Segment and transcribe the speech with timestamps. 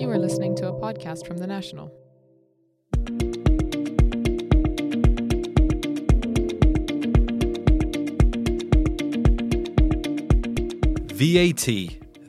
[0.00, 1.92] You are listening to a podcast from The National.
[11.12, 11.66] VAT,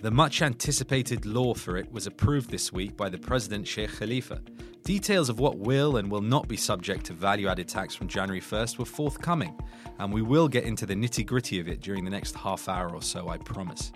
[0.02, 4.42] the much anticipated law for it, was approved this week by the President Sheikh Khalifa.
[4.84, 8.42] Details of what will and will not be subject to value added tax from January
[8.42, 9.58] 1st were forthcoming,
[9.98, 12.94] and we will get into the nitty gritty of it during the next half hour
[12.94, 13.94] or so, I promise.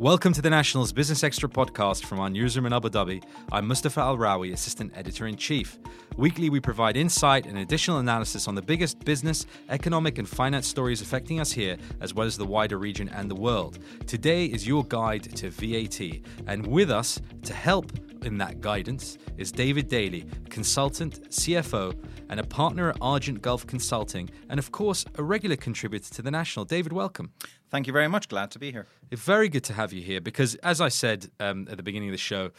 [0.00, 3.20] Welcome to the National's Business Extra podcast from our newsroom in Abu Dhabi.
[3.50, 5.76] I'm Mustafa Al Rawi, Assistant Editor in Chief.
[6.16, 11.02] Weekly, we provide insight and additional analysis on the biggest business, economic, and finance stories
[11.02, 13.80] affecting us here, as well as the wider region and the world.
[14.06, 17.90] Today is your guide to VAT, and with us to help
[18.24, 21.92] in that guidance is David Daly, consultant, CFO,
[22.28, 26.30] and a partner at Argent Gulf Consulting, and of course, a regular contributor to the
[26.30, 26.64] National.
[26.64, 27.32] David, welcome.
[27.68, 28.28] Thank you very much.
[28.28, 28.86] Glad to be here.
[29.10, 32.10] It's very good to have you here because, as I said um, at the beginning
[32.10, 32.50] of the show,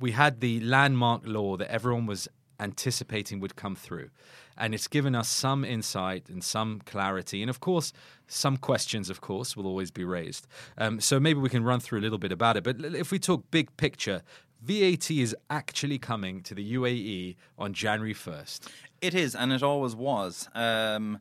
[0.00, 2.28] we had the landmark law that everyone was
[2.60, 4.10] anticipating would come through.
[4.56, 7.42] And it's given us some insight and some clarity.
[7.42, 7.92] And of course,
[8.26, 10.46] some questions, of course, will always be raised.
[10.78, 12.64] Um, so maybe we can run through a little bit about it.
[12.64, 14.22] But if we talk big picture,
[14.62, 18.68] VAT is actually coming to the UAE on January 1st.
[19.00, 20.48] It is, and it always was.
[20.54, 21.20] Um,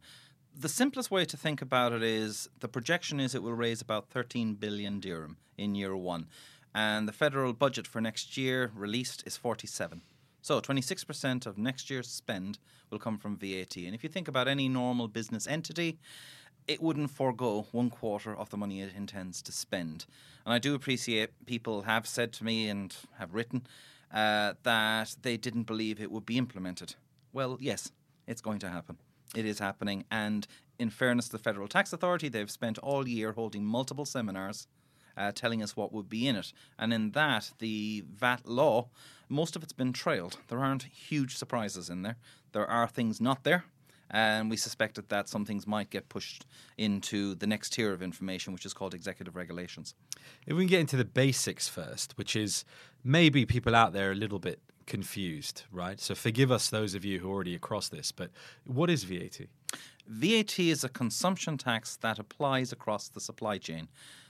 [0.59, 4.09] the simplest way to think about it is the projection is it will raise about
[4.09, 6.27] 13 billion dirham in year one.
[6.73, 10.01] And the federal budget for next year released is 47.
[10.41, 12.57] So 26% of next year's spend
[12.89, 13.75] will come from VAT.
[13.77, 15.99] And if you think about any normal business entity,
[16.67, 20.05] it wouldn't forego one quarter of the money it intends to spend.
[20.45, 23.67] And I do appreciate people have said to me and have written
[24.13, 26.95] uh, that they didn't believe it would be implemented.
[27.31, 27.91] Well, yes,
[28.25, 28.97] it's going to happen.
[29.35, 30.05] It is happening.
[30.09, 30.47] And
[30.79, 34.67] in fairness to the Federal Tax Authority, they've spent all year holding multiple seminars
[35.17, 36.53] uh, telling us what would be in it.
[36.77, 38.89] And in that, the VAT law,
[39.27, 40.37] most of it's been trailed.
[40.47, 42.17] There aren't huge surprises in there.
[42.51, 43.65] There are things not there.
[44.09, 46.45] And we suspected that some things might get pushed
[46.77, 49.95] into the next tier of information, which is called executive regulations.
[50.45, 52.63] If we can get into the basics first, which is
[53.03, 55.99] maybe people out there a little bit confused, right?
[55.99, 58.31] So forgive us those of you who are already across this, but
[58.65, 59.41] what is VAT?
[60.07, 63.89] VAT is a consumption tax that applies across the supply chain.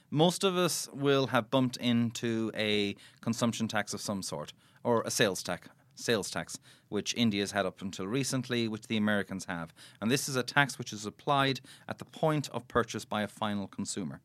[0.09, 4.53] Most of us will have bumped into a consumption tax of some sort
[4.84, 6.57] or a sales tax, sales tax,
[6.89, 9.74] which India's had up until recently, which the Americans have.
[10.01, 13.28] And this is a tax which is applied at the point of purchase by a
[13.28, 14.22] final consumer.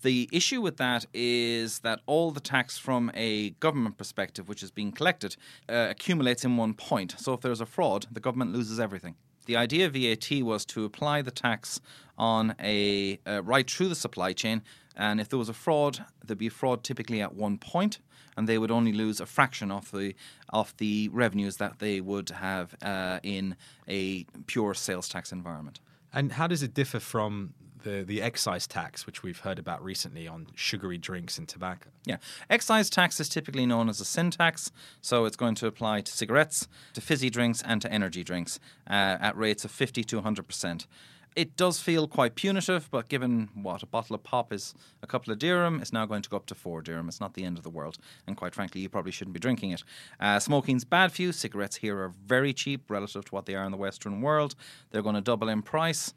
[0.00, 4.70] The issue with that is that all the tax from a government perspective, which is
[4.70, 5.36] being collected,
[5.68, 7.14] uh, accumulates in one point.
[7.18, 9.14] So if there's a fraud, the government loses everything.
[9.46, 11.80] The idea of VAT was to apply the tax
[12.16, 14.62] on a uh, right through the supply chain,
[14.96, 17.98] and if there was a fraud, there'd be fraud typically at one point,
[18.36, 20.14] and they would only lose a fraction of the
[20.48, 23.56] of the revenues that they would have uh, in
[23.88, 25.80] a pure sales tax environment.
[26.12, 30.26] And how does it differ from the, the excise tax, which we've heard about recently
[30.26, 31.90] on sugary drinks and tobacco?
[32.04, 32.16] Yeah.
[32.48, 36.12] Excise tax is typically known as a sin tax, so it's going to apply to
[36.12, 40.86] cigarettes, to fizzy drinks, and to energy drinks uh, at rates of 50 to 100%.
[41.34, 45.32] It does feel quite punitive, but given what a bottle of pop is a couple
[45.32, 47.08] of dirham, it's now going to go up to four dirham.
[47.08, 49.70] It's not the end of the world, and quite frankly, you probably shouldn't be drinking
[49.70, 49.82] it.
[50.20, 51.32] Uh, smoking's bad for you.
[51.32, 54.54] Cigarettes here are very cheap relative to what they are in the Western world.
[54.90, 56.12] They're going to double in price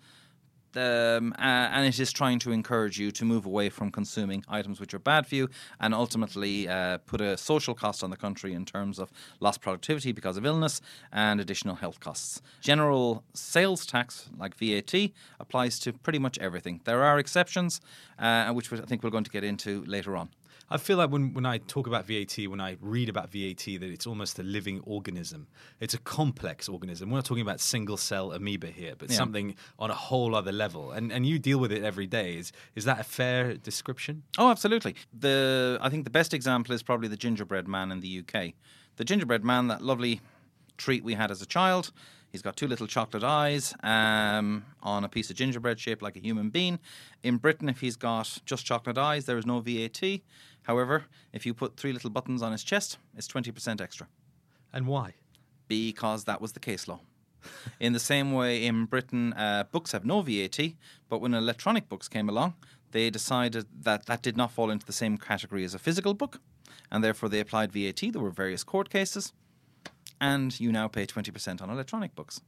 [0.78, 4.80] um, uh, and it is trying to encourage you to move away from consuming items
[4.80, 5.50] which are bad for you
[5.80, 10.12] and ultimately uh, put a social cost on the country in terms of lost productivity
[10.12, 10.82] because of illness
[11.12, 12.42] and additional health costs.
[12.62, 14.94] General sales tax, like VAT,
[15.40, 16.82] applies to pretty much everything.
[16.84, 17.82] There are exceptions,
[18.20, 20.30] uh, which I think we're going to get into later on.
[20.70, 23.84] I feel like when, when I talk about VAT, when I read about VAT, that
[23.84, 25.48] it's almost a living organism.
[25.80, 27.12] It's a complex organism.
[27.12, 29.16] We're not talking about single cell amoeba here, but yeah.
[29.16, 30.92] something on a whole other level.
[30.92, 32.38] And and you deal with it every day.
[32.38, 34.24] Is is that a fair description?
[34.38, 34.96] Oh, absolutely.
[35.14, 38.54] The I think the best example is probably the gingerbread man in the UK.
[38.96, 40.22] The gingerbread man, that lovely
[40.78, 41.92] treat we had as a child.
[42.36, 46.20] He's got two little chocolate eyes um, on a piece of gingerbread shaped like a
[46.20, 46.80] human being.
[47.24, 50.20] In Britain, if he's got just chocolate eyes, there is no VAT.
[50.64, 54.10] However, if you put three little buttons on his chest, it's 20% extra.
[54.74, 55.14] And why?
[55.70, 57.00] Because that was the case law.
[57.80, 60.60] in the same way, in Britain, uh, books have no VAT,
[61.08, 62.56] but when electronic books came along,
[62.92, 66.42] they decided that that did not fall into the same category as a physical book,
[66.92, 68.02] and therefore they applied VAT.
[68.12, 69.32] There were various court cases
[70.22, 72.42] and you now pay 20% on electronic books.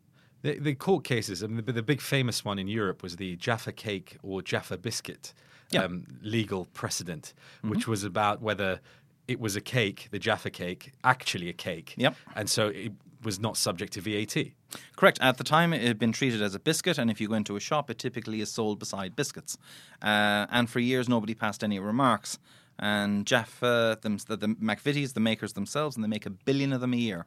[0.43, 3.35] The, the court cases, I mean, the, the, big famous one in Europe was the
[3.37, 5.33] Jaffa cake or Jaffa biscuit
[5.71, 5.83] yeah.
[5.83, 7.69] um, legal precedent, mm-hmm.
[7.69, 8.79] which was about whether
[9.27, 11.95] it was a cake, the Jaffa cake, actually a cake.
[11.97, 12.15] Yep.
[12.35, 12.93] And so it
[13.23, 14.51] was not subject to VAT.
[14.95, 15.17] Correct.
[15.21, 17.55] At the time, it had been treated as a biscuit, and if you go into
[17.55, 19.57] a shop, it typically is sold beside biscuits.
[20.01, 22.37] Uh, and for years, nobody passed any remarks.
[22.79, 26.81] And Jaffa, them, the, the McVitie's, the makers themselves, and they make a billion of
[26.81, 27.25] them a year,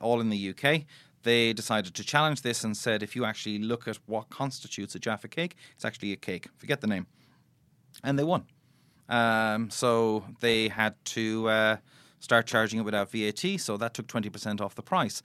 [0.00, 0.82] all in the UK.
[1.22, 4.98] They decided to challenge this and said, if you actually look at what constitutes a
[4.98, 6.48] Jaffa cake, it's actually a cake.
[6.56, 7.06] Forget the name.
[8.02, 8.46] And they won.
[9.08, 11.76] Um, so they had to uh,
[12.20, 15.22] start charging it without VAT, so that took 20% off the price.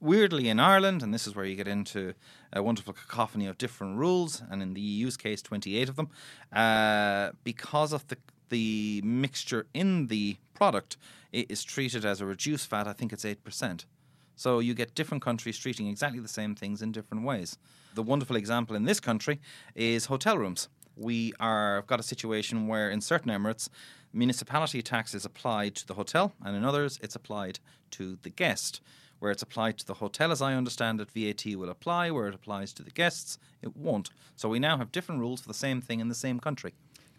[0.00, 2.14] Weirdly, in Ireland, and this is where you get into
[2.52, 6.08] a wonderful cacophony of different rules, and in the EU's case, 28 of them,
[6.52, 8.16] uh, because of the,
[8.50, 10.96] the mixture in the product,
[11.32, 13.84] is treated as a reduced fat, I think it's 8%.
[14.36, 17.58] So you get different countries treating exactly the same things in different ways.
[17.94, 19.40] The wonderful example in this country
[19.74, 20.68] is hotel rooms
[21.00, 23.68] we are got a situation where in certain emirates,
[24.12, 27.58] municipality tax is applied to the hotel, and in others, it's applied
[27.92, 28.80] to the guest.
[29.18, 32.10] Where it's applied to the hotel, as I understand it, VAT will apply.
[32.10, 34.08] Where it applies to the guests, it won't.
[34.34, 36.72] So we now have different rules for the same thing in the same country.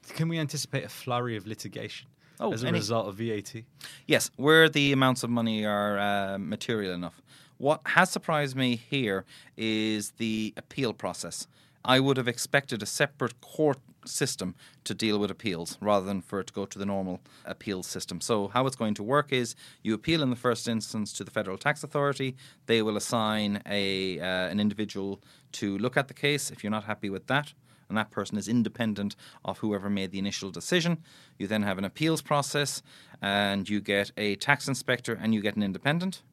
[0.09, 2.07] Can we anticipate a flurry of litigation
[2.39, 3.63] oh, as a any, result of VAT?
[4.07, 7.21] Yes, where the amounts of money are uh, material enough.
[7.57, 9.24] What has surprised me here
[9.56, 11.48] is the appeal process.
[11.86, 16.39] I would have expected a separate court system to deal with appeals rather than for
[16.39, 18.19] it to go to the normal appeal system.
[18.21, 21.31] So, how it's going to work is you appeal in the first instance to the
[21.31, 22.36] Federal Tax Authority.
[22.65, 25.21] They will assign a uh, an individual
[25.53, 26.51] to look at the case.
[26.51, 27.53] If you're not happy with that,
[27.91, 30.97] and that person is independent of whoever made the initial decision.
[31.38, 32.81] You then have an appeals process,
[33.21, 36.23] and you get a tax inspector and you get an independent.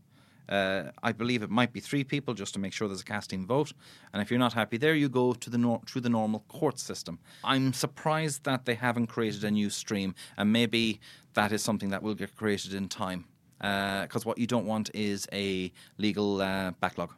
[0.48, 3.44] Uh, I believe it might be three people just to make sure there's a casting
[3.44, 3.72] vote.
[4.12, 6.78] And if you're not happy there, you go to the nor- through the normal court
[6.78, 7.18] system.
[7.44, 11.00] I'm surprised that they haven't created a new stream, and maybe
[11.34, 13.26] that is something that will get created in time.
[13.58, 17.12] Because uh, what you don't want is a legal uh, backlog.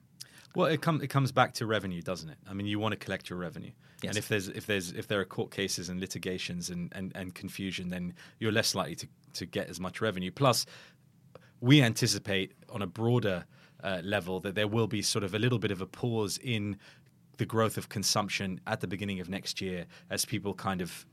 [0.55, 2.39] Well, it, com- it comes back to revenue, doesn't it?
[2.49, 3.71] I mean, you want to collect your revenue,
[4.03, 4.11] yes.
[4.11, 7.35] and if there's if there's if there are court cases and litigations and, and, and
[7.35, 10.31] confusion, then you're less likely to, to get as much revenue.
[10.31, 10.67] Plus,
[11.61, 13.45] we anticipate on a broader
[13.83, 16.77] uh, level that there will be sort of a little bit of a pause in
[17.37, 21.07] the growth of consumption at the beginning of next year as people kind of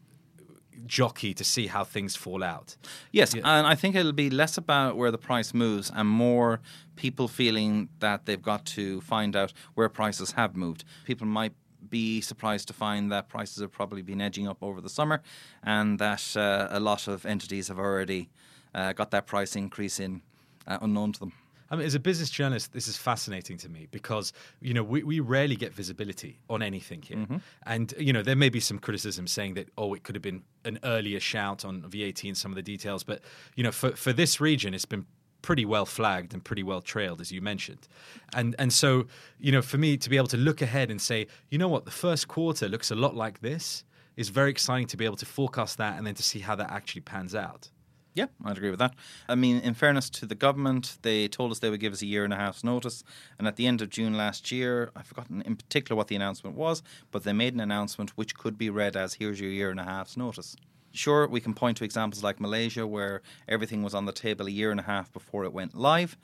[0.85, 2.77] jockey to see how things fall out.
[3.11, 3.41] Yes, yeah.
[3.45, 6.59] and I think it'll be less about where the price moves and more
[6.95, 10.83] people feeling that they've got to find out where prices have moved.
[11.05, 11.53] People might
[11.89, 15.21] be surprised to find that prices have probably been edging up over the summer
[15.63, 18.29] and that uh, a lot of entities have already
[18.75, 20.21] uh, got that price increase in
[20.67, 21.33] uh, unknown to them.
[21.69, 25.03] I mean, as a business journalist, this is fascinating to me because you know we,
[25.03, 27.37] we rarely get visibility on anything here, mm-hmm.
[27.65, 30.43] and you know there may be some criticism saying that oh it could have been
[30.65, 33.21] an earlier shout on VAT and some of the details, but
[33.55, 35.05] you know for for this region it's been
[35.41, 37.87] pretty well flagged and pretty well trailed as you mentioned,
[38.33, 39.05] and and so
[39.39, 41.85] you know for me to be able to look ahead and say you know what
[41.85, 43.83] the first quarter looks a lot like this
[44.15, 46.71] is very exciting to be able to forecast that and then to see how that
[46.71, 47.69] actually pans out.
[48.17, 48.95] Yeah, I'd agree with that.
[49.29, 52.07] I mean, in fairness to the government, they told us they would give us a
[52.07, 53.03] year and a half's notice.
[53.37, 56.55] And at the end of June last year, I've forgotten in particular what the announcement
[56.55, 56.81] was,
[57.11, 59.83] but they made an announcement which could be read as here's your year and a
[59.83, 60.55] half's notice.
[60.93, 64.49] Sure, we can point to examples like Malaysia where everything was on the table a
[64.49, 66.17] year and a half before it went live.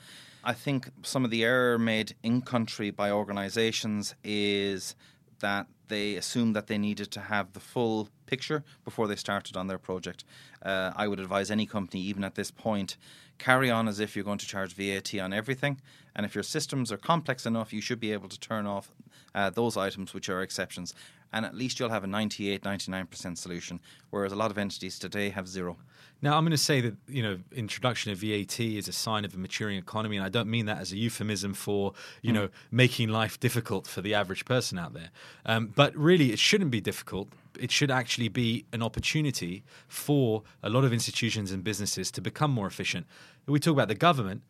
[0.44, 4.96] I think some of the error made in country by organisations is
[5.44, 9.68] that they assumed that they needed to have the full picture before they started on
[9.68, 10.24] their project.
[10.62, 12.96] Uh, I would advise any company, even at this point,
[13.38, 15.82] carry on as if you're going to charge VAT on everything.
[16.16, 18.90] And if your systems are complex enough, you should be able to turn off
[19.36, 20.94] uh, those items which are exceptions.
[21.34, 23.80] And at least you'll have a 98, 99% solution,
[24.12, 25.78] whereas a lot of entities today have zero.
[26.24, 29.34] Now, I'm going to say that you know introduction of VAT is a sign of
[29.34, 32.36] a maturing economy, and I don't mean that as a euphemism for you mm.
[32.36, 35.10] know making life difficult for the average person out there.
[35.46, 37.28] Um, but really, it shouldn't be difficult.
[37.60, 42.52] It should actually be an opportunity for a lot of institutions and businesses to become
[42.52, 43.06] more efficient.
[43.46, 44.44] We talk about the government.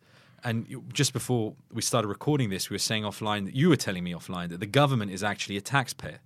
[0.46, 4.04] And just before we started recording this, we were saying offline that you were telling
[4.04, 6.20] me offline that the government is actually a taxpayer.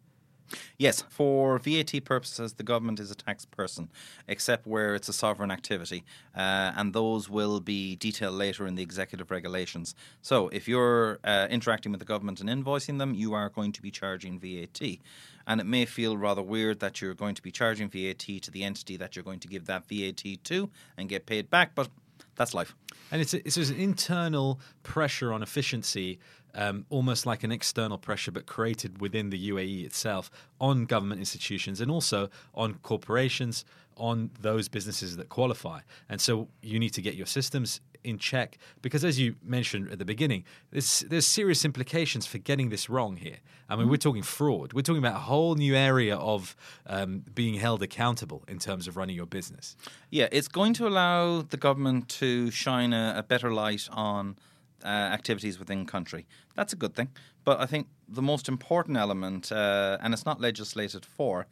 [0.78, 3.88] Yes, for VAT purposes, the government is a tax person,
[4.26, 6.05] except where it's a sovereign activity,
[6.37, 9.95] uh, and those will be detailed later in the executive regulations.
[10.23, 13.83] So, if you're uh, interacting with the government and invoicing them, you are going to
[13.83, 14.99] be charging VAT.
[15.47, 18.64] And it may feel rather weird that you're going to be charging VAT to the
[18.64, 21.88] entity that you're going to give that VAT to and get paid back, but
[22.37, 22.75] that's life.
[23.11, 26.19] And it's, a, it's an internal pressure on efficiency
[26.55, 31.81] um, almost like an external pressure, but created within the UAE itself on government institutions
[31.81, 33.64] and also on corporations,
[33.97, 35.81] on those businesses that qualify.
[36.09, 39.99] And so you need to get your systems in check because, as you mentioned at
[39.99, 43.38] the beginning, there's, there's serious implications for getting this wrong here.
[43.69, 44.73] I mean, we're talking fraud.
[44.73, 48.97] We're talking about a whole new area of um, being held accountable in terms of
[48.97, 49.76] running your business.
[50.11, 54.37] Yeah, it's going to allow the government to shine a, a better light on
[54.85, 56.26] uh, activities within country.
[56.54, 57.11] That's a good thing.
[57.44, 61.47] But I think the most important element, uh, and it's not legislated for,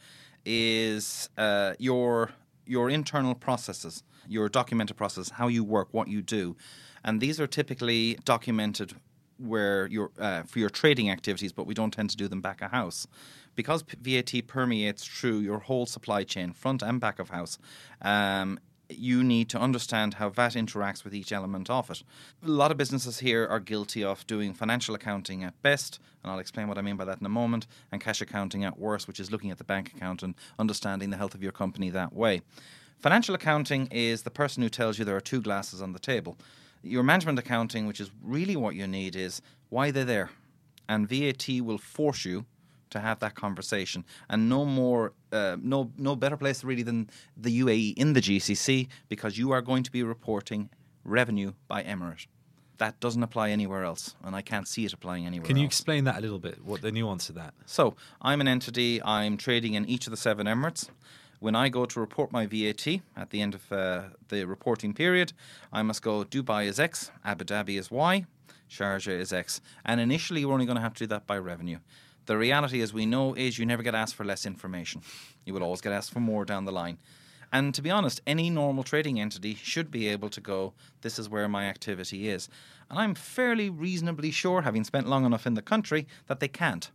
[0.45, 2.30] is uh, your
[2.68, 6.56] your internal processes, your documented process, how you work, what you do,
[7.04, 8.95] and these are typically documented
[9.38, 12.62] where you're uh, for your trading activities, but we don't tend to do them back
[12.62, 13.06] of house.
[13.54, 17.59] Because VAT permeates through your whole supply chain, front and back of house,
[18.02, 22.02] um, you need to understand how VAT interacts with each element of it.
[22.45, 26.38] A lot of businesses here are guilty of doing financial accounting at best, and I'll
[26.38, 29.21] explain what I mean by that in a moment, and cash accounting at worst, which
[29.21, 32.43] is looking at the bank account and understanding the health of your company that way.
[32.99, 36.37] Financial accounting is the person who tells you there are two glasses on the table.
[36.83, 40.31] Your management accounting, which is really what you need, is why they're there.
[40.88, 42.47] And VAT will force you
[42.90, 44.05] to have that conversation.
[44.28, 48.88] And no more, uh, no, no better place really than the UAE in the GCC
[49.09, 50.71] because you are going to be reporting
[51.05, 52.26] revenue by emirate.
[52.78, 55.47] That doesn't apply anywhere else, and I can't see it applying anywhere.
[55.47, 55.71] Can you else.
[55.71, 56.62] explain that a little bit?
[56.62, 57.55] What the nuance of that?
[57.64, 59.02] So I'm an entity.
[59.02, 60.90] I'm trading in each of the seven emirates.
[61.38, 65.33] When I go to report my VAT at the end of uh, the reporting period,
[65.73, 68.26] I must go Dubai is X, Abu Dhabi is Y,
[68.71, 71.78] Sharjah is X, and initially we're only going to have to do that by revenue.
[72.26, 75.02] The reality, as we know, is you never get asked for less information.
[75.45, 76.99] You will always get asked for more down the line.
[77.52, 81.28] And to be honest, any normal trading entity should be able to go, this is
[81.28, 82.49] where my activity is.
[82.90, 86.90] And I'm fairly reasonably sure, having spent long enough in the country, that they can't.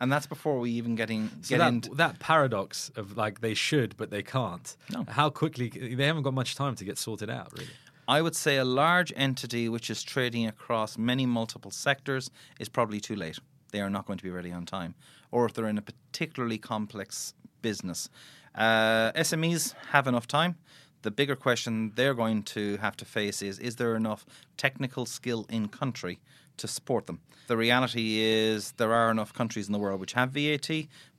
[0.00, 3.54] And that's before we even getting So get that, into that paradox of like they
[3.54, 4.76] should but they can't.
[4.92, 5.04] No.
[5.08, 7.70] How quickly they haven't got much time to get sorted out, really.
[8.06, 12.30] I would say a large entity which is trading across many multiple sectors
[12.60, 13.40] is probably too late.
[13.70, 14.94] They are not going to be ready on time.
[15.30, 18.08] Or if they're in a particularly complex business.
[18.54, 20.56] Uh, SMEs have enough time.
[21.02, 25.46] The bigger question they're going to have to face is is there enough technical skill
[25.48, 26.18] in country
[26.56, 27.20] to support them?
[27.46, 30.68] The reality is there are enough countries in the world which have VAT,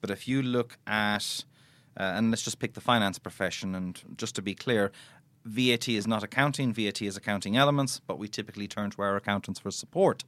[0.01, 1.43] but if you look at,
[1.97, 4.91] uh, and let's just pick the finance profession, and just to be clear,
[5.45, 9.59] VAT is not accounting, VAT is accounting elements, but we typically turn to our accountants
[9.59, 10.23] for support.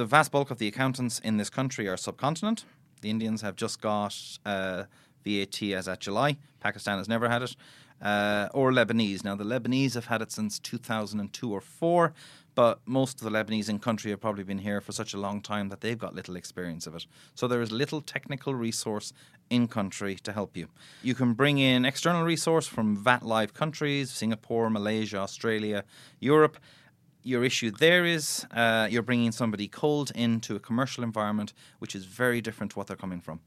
[0.00, 2.64] The vast bulk of the accountants in this country are subcontinent.
[3.02, 4.16] The Indians have just got
[4.46, 4.84] uh,
[5.26, 6.38] VAT as at July.
[6.58, 7.54] Pakistan has never had it.
[8.00, 9.24] Uh, or Lebanese.
[9.24, 12.14] Now, the Lebanese have had it since 2002 or 4,
[12.54, 15.42] but most of the Lebanese in country have probably been here for such a long
[15.42, 17.04] time that they've got little experience of it.
[17.34, 19.12] So there is little technical resource
[19.50, 20.68] in country to help you.
[21.02, 25.84] You can bring in external resource from VAT live countries, Singapore, Malaysia, Australia,
[26.20, 26.56] Europe
[27.22, 32.04] your issue there is uh, you're bringing somebody cold into a commercial environment, which is
[32.04, 33.40] very different to what they're coming from.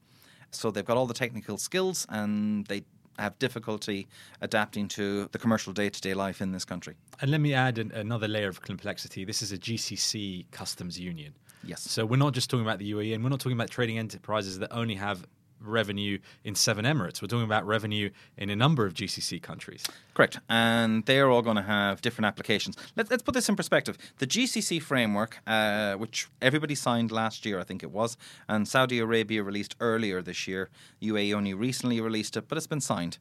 [0.52, 2.84] So they've got all the technical skills and they
[3.20, 4.08] have difficulty
[4.42, 6.96] adapting to the commercial day to day life in this country.
[7.22, 9.26] And let me add an, another layer of complexity.
[9.26, 11.34] This is a GCC customs union.
[11.64, 11.82] Yes.
[11.82, 14.60] So we're not just talking about the UAE, and we're not talking about trading enterprises
[14.60, 15.26] that only have
[15.64, 17.22] revenue in seven emirates.
[17.22, 19.84] We're talking about revenue in a number of GCC countries.
[20.14, 20.40] Correct.
[20.50, 22.76] And they're all going to have different applications.
[22.96, 23.98] Let's, let's put this in perspective.
[24.18, 28.18] The GCC framework, uh, which everybody signed last year, I think it was,
[28.48, 30.70] and Saudi Arabia released earlier this year,
[31.02, 33.18] UAE only recently released it, but it's been signed.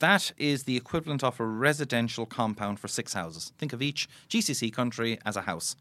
[0.00, 3.52] That is the equivalent of a residential compound for six houses.
[3.58, 5.76] Think of each GCC country as a house.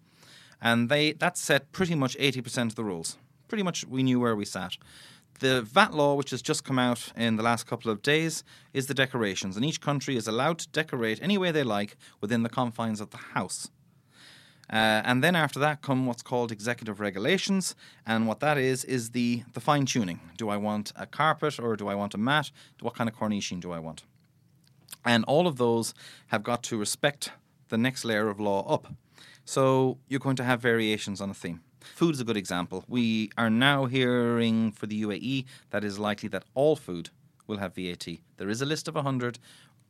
[0.62, 3.18] And they that set pretty much 80% of the rules.
[3.48, 4.78] Pretty much we knew where we sat.
[5.44, 8.88] The VAT law, which has just come out in the last couple of days, is
[8.88, 12.50] the decorations, and each country is allowed to decorate any way they like within the
[12.50, 13.70] confines of the house.
[14.70, 17.76] Uh, and then after that come what's called executive regulations,
[18.08, 20.22] and what that is is the the fine tuning.
[20.38, 22.50] Do I want a carpet or do I want a mat?
[22.80, 24.04] What kind of cornicing do I want?
[25.04, 25.94] And all of those
[26.28, 27.34] have got to respect
[27.68, 28.94] the next layer of law up.
[29.44, 31.60] So you're going to have variations on a theme.
[31.96, 32.84] Food is a good example.
[32.88, 37.10] We are now hearing for the UAE that it is likely that all food
[37.48, 38.08] will have VAT.
[38.38, 39.40] There is a list of 100,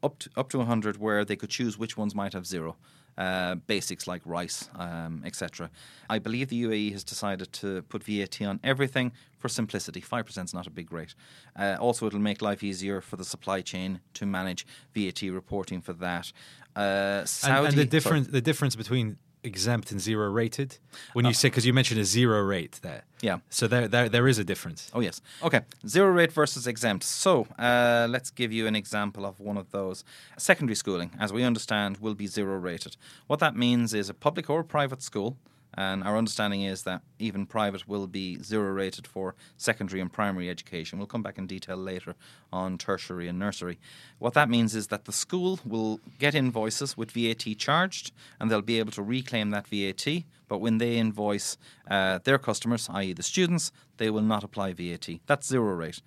[0.02, 2.76] up to, up to 100, where they could choose which ones might have zero.
[3.16, 5.70] Uh, basics like rice, um, etc.
[6.10, 10.02] I believe the UAE has decided to put VAT on everything for simplicity.
[10.02, 11.14] 5% is not a big rate.
[11.56, 15.94] Uh, also, it'll make life easier for the supply chain to manage VAT reporting for
[15.94, 16.32] that.
[16.76, 17.86] Uh, Saudi, and, and the sorry.
[17.86, 20.78] difference the difference between exempt and zero rated?
[21.14, 23.04] When you say because you mentioned a zero rate there.
[23.22, 23.40] Yeah.
[23.50, 24.90] So there there there is a difference.
[24.94, 25.22] Oh, yes.
[25.42, 25.62] Okay.
[25.88, 27.04] Zero rate versus exempt.
[27.04, 30.04] So uh, let's give you an example of one of those.
[30.38, 32.98] Secondary schooling, as we understand, will be zero rated.
[33.28, 35.38] What that means is a public or private school.
[35.76, 40.50] And our understanding is that even private will be zero rated for secondary and primary
[40.50, 41.00] education.
[41.00, 42.16] We'll come back in detail later
[42.52, 43.80] on tertiary and nursery.
[44.20, 48.62] What that means is that the school will get invoices with VAT charged and they'll
[48.62, 50.06] be able to reclaim that VAT.
[50.48, 51.58] But when they invoice
[51.90, 55.08] uh, their customers, i.e., the students, they will not apply VAT.
[55.26, 56.02] That's zero rate.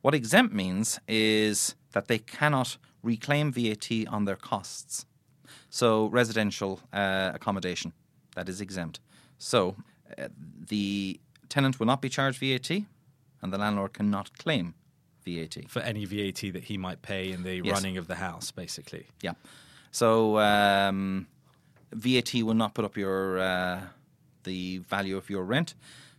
[0.00, 5.06] What exempt means is that they cannot reclaim VAT on their costs.
[5.70, 7.92] So, residential uh, accommodation,
[8.34, 9.00] that is exempt.
[9.42, 9.74] So,
[10.16, 10.28] uh,
[10.68, 11.18] the
[11.48, 14.74] tenant will not be charged VAT and the landlord cannot claim
[15.26, 15.68] VAT.
[15.68, 17.72] For any VAT that he might pay in the Yes.
[17.74, 19.06] running of the house, basically.
[19.20, 19.32] Yeah.
[19.90, 21.26] So, um,
[21.92, 23.80] VAT will not put up your uh,
[24.44, 25.74] the value of your rent,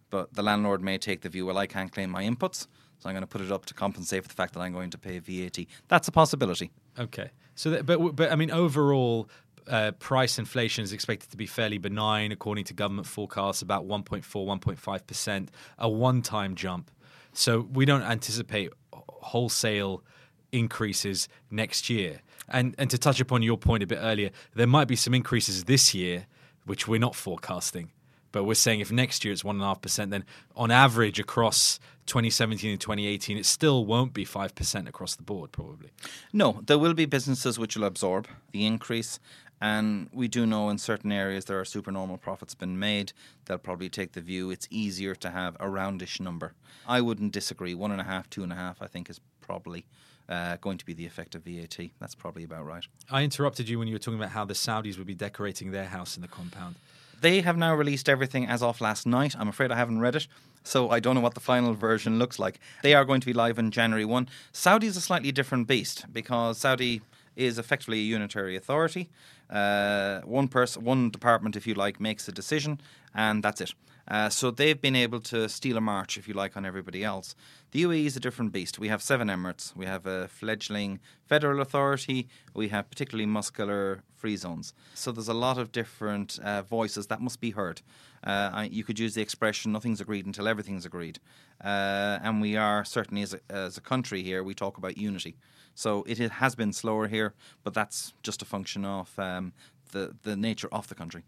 [0.09, 2.67] but the landlord may take the view, well, I can't claim my inputs,
[2.99, 4.89] so I'm going to put it up to compensate for the fact that I'm going
[4.91, 5.65] to pay VAT.
[5.87, 6.71] That's a possibility.
[6.99, 7.31] Okay.
[7.55, 9.29] So, that, but but I mean, overall,
[9.67, 14.23] uh, price inflation is expected to be fairly benign, according to government forecasts, about 1.4,
[14.23, 16.91] 1.5 percent, a one-time jump.
[17.33, 20.03] So we don't anticipate wholesale
[20.51, 22.21] increases next year.
[22.47, 25.63] And and to touch upon your point a bit earlier, there might be some increases
[25.65, 26.27] this year,
[26.65, 27.91] which we're not forecasting.
[28.31, 31.19] But we're saying if next year it's one and a half percent, then on average
[31.19, 35.91] across 2017 and 2018, it still won't be five percent across the board, probably.
[36.33, 39.19] No, there will be businesses which will absorb the increase.
[39.63, 43.13] And we do know in certain areas there are supernormal profits been made.
[43.45, 46.51] They'll probably take the view it's easier to have a roundish number.
[46.85, 47.73] I wouldn't disagree.
[47.73, 49.85] One and a half, two and a half, I think is probably
[50.27, 51.77] uh, going to be the effect of VAT.
[52.01, 52.85] That's probably about right.
[53.09, 55.85] I interrupted you when you were talking about how the Saudis would be decorating their
[55.85, 56.75] house in the compound.
[57.21, 59.33] They have now released everything as of last night.
[59.39, 60.27] I'm afraid I haven't read it,
[60.65, 62.59] so I don't know what the final version looks like.
[62.81, 64.27] They are going to be live on January 1.
[64.51, 67.01] Saudi is a slightly different beast because Saudi
[67.35, 69.09] is effectively a unitary authority.
[69.49, 72.79] Uh, one person, one department, if you like, makes a decision,
[73.13, 73.73] and that's it.
[74.07, 77.35] Uh, so they've been able to steal a march, if you like, on everybody else.
[77.71, 78.77] The UAE is a different beast.
[78.77, 79.75] We have seven emirates.
[79.75, 82.27] We have a fledgling federal authority.
[82.53, 84.73] We have particularly muscular free zones.
[84.93, 87.81] So there's a lot of different uh, voices that must be heard.
[88.23, 91.19] Uh, you could use the expression "nothing's agreed until everything's agreed,"
[91.61, 94.41] uh, and we are certainly as a, as a country here.
[94.41, 95.35] We talk about unity.
[95.75, 97.33] So it has been slower here,
[97.63, 99.53] but that's just a function of um,
[99.91, 101.23] the the nature of the country.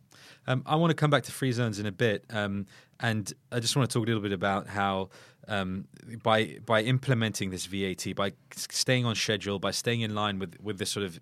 [0.47, 2.67] Um, I want to come back to free zones in a bit, um,
[2.99, 5.10] and I just want to talk a little bit about how
[5.47, 5.88] um,
[6.21, 10.77] by by implementing this VAT, by staying on schedule, by staying in line with with
[10.77, 11.19] this sort of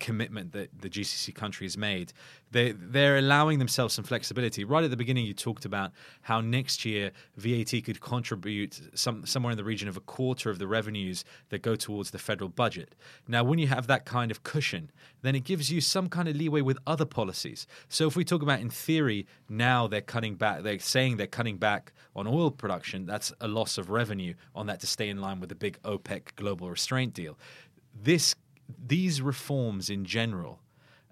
[0.00, 2.12] commitment that the GCC countries made,
[2.50, 4.64] they they're allowing themselves some flexibility.
[4.64, 9.50] Right at the beginning, you talked about how next year VAT could contribute some somewhere
[9.50, 12.94] in the region of a quarter of the revenues that go towards the federal budget.
[13.28, 14.90] Now, when you have that kind of cushion,
[15.22, 17.66] then it gives you some kind of leeway with other policies.
[17.88, 21.56] So, if we talk about in theory, now they're cutting back, they're saying they're cutting
[21.56, 23.06] back on oil production.
[23.06, 26.36] That's a loss of revenue on that to stay in line with the big OPEC
[26.36, 27.38] global restraint deal.
[28.02, 28.34] This
[28.86, 30.60] these reforms in general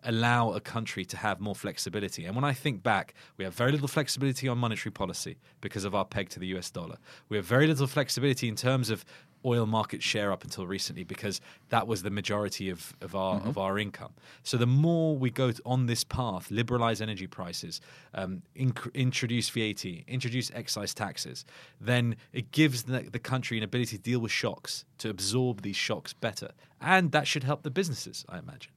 [0.05, 2.25] allow a country to have more flexibility.
[2.25, 5.95] And when I think back, we have very little flexibility on monetary policy because of
[5.95, 6.97] our peg to the US dollar.
[7.29, 9.05] We have very little flexibility in terms of
[9.45, 13.59] oil market share up until recently because that was the majority of, of our of
[13.59, 14.13] our income.
[14.43, 17.81] So the more we go on this path, liberalize energy prices,
[18.15, 21.45] um, inc- introduce VAT, introduce excise taxes,
[21.81, 25.77] then it gives the, the country an ability to deal with shocks, to absorb these
[25.77, 26.51] shocks better,
[26.81, 28.73] and that should help the businesses, I imagine.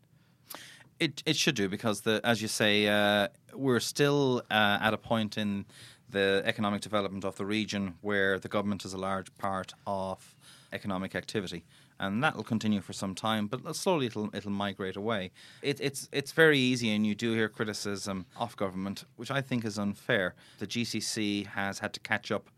[1.00, 4.98] It it should do because the as you say uh, we're still uh, at a
[4.98, 5.66] point in
[6.10, 10.35] the economic development of the region where the government is a large part of
[10.76, 11.66] economic activity.
[12.00, 15.32] And that will continue for some time, but slowly it'll it'll migrate away.
[15.62, 19.64] It, it's it's very easy, and you do hear criticism of government, which I think
[19.66, 20.36] is unfair.
[20.60, 22.50] The GCC has had to catch up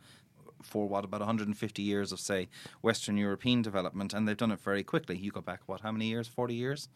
[0.64, 2.50] for what about 150 years of say
[2.82, 5.16] Western European development, and they've done it very quickly.
[5.18, 6.28] You go back what how many years?
[6.28, 6.90] 40 years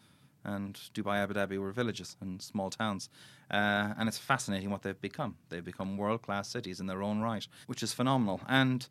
[0.44, 3.08] and Dubai, Abu Dhabi were villages and small towns.
[3.50, 5.36] Uh, and it's fascinating what they've become.
[5.48, 8.40] They've become world class cities in their own right, which is phenomenal.
[8.48, 8.86] And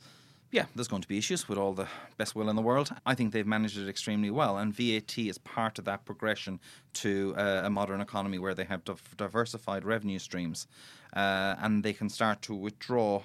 [0.52, 1.88] yeah, there's going to be issues with all the
[2.18, 2.92] best will in the world.
[3.06, 6.60] I think they've managed it extremely well, and VAT is part of that progression
[6.96, 8.82] to uh, a modern economy where they have
[9.16, 10.68] diversified revenue streams,
[11.16, 13.22] uh, and they can start to withdraw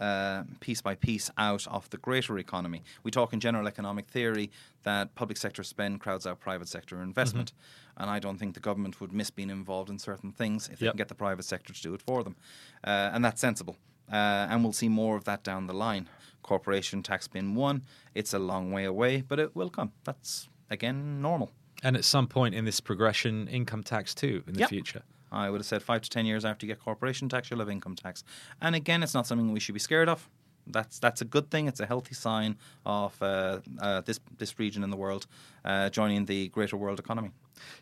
[0.00, 2.82] uh, piece by piece out of the greater economy.
[3.04, 4.50] We talk in general economic theory
[4.82, 7.52] that public sector spend crowds out private sector investment.
[7.52, 8.02] Mm-hmm.
[8.02, 10.88] And I don't think the government would miss being involved in certain things if they
[10.88, 12.34] can get the private sector to do it for them.
[12.82, 13.76] Uh, and that's sensible.
[14.12, 16.08] Uh, and we'll see more of that down the line.
[16.44, 17.82] Corporation tax bin one,
[18.14, 19.90] it's a long way away, but it will come.
[20.04, 21.50] That's, again, normal.
[21.82, 24.68] And at some point in this progression, income tax too in the Yep.
[24.70, 25.02] future.
[25.32, 27.68] I would have said five to ten years after you get corporation tax, you'll have
[27.72, 28.22] income tax.
[28.60, 30.28] And again, it's not something we should be scared of.
[30.66, 31.66] That's that's a good thing.
[31.68, 35.26] It's a healthy sign of uh, uh, this this region in the world
[35.64, 37.30] uh, joining the greater world economy.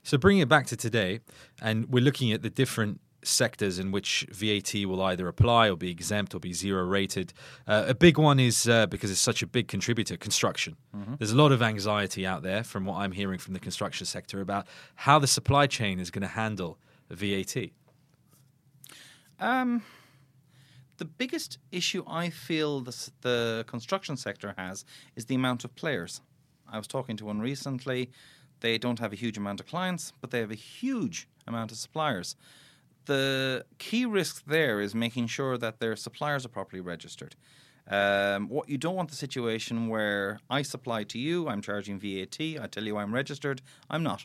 [0.02, 1.20] So bringing it back to today,
[1.60, 5.90] and we're looking at the different sectors in which VAT will either apply or be
[5.90, 7.32] exempt or be zero rated.
[7.66, 10.76] Uh, a big one is uh, because it's such a big contributor, construction.
[11.18, 14.40] There's a lot of anxiety out there from what I'm hearing from the construction sector
[14.40, 16.78] about how the supply chain is going to handle
[17.10, 17.70] VAT.
[19.38, 19.82] Um,
[20.98, 24.84] the biggest issue I feel the, the construction sector has
[25.16, 26.20] is the amount of players.
[26.70, 28.10] I was talking to one recently.
[28.60, 31.78] They don't have a huge amount of clients, but they have a huge amount of
[31.78, 32.36] suppliers.
[33.06, 37.34] The key risk there is making sure that their suppliers are properly registered.
[37.88, 42.38] Um, what you don't want the situation where I supply to you, I'm charging VAT,
[42.40, 43.60] I tell you I'm registered,
[43.90, 44.24] I'm not.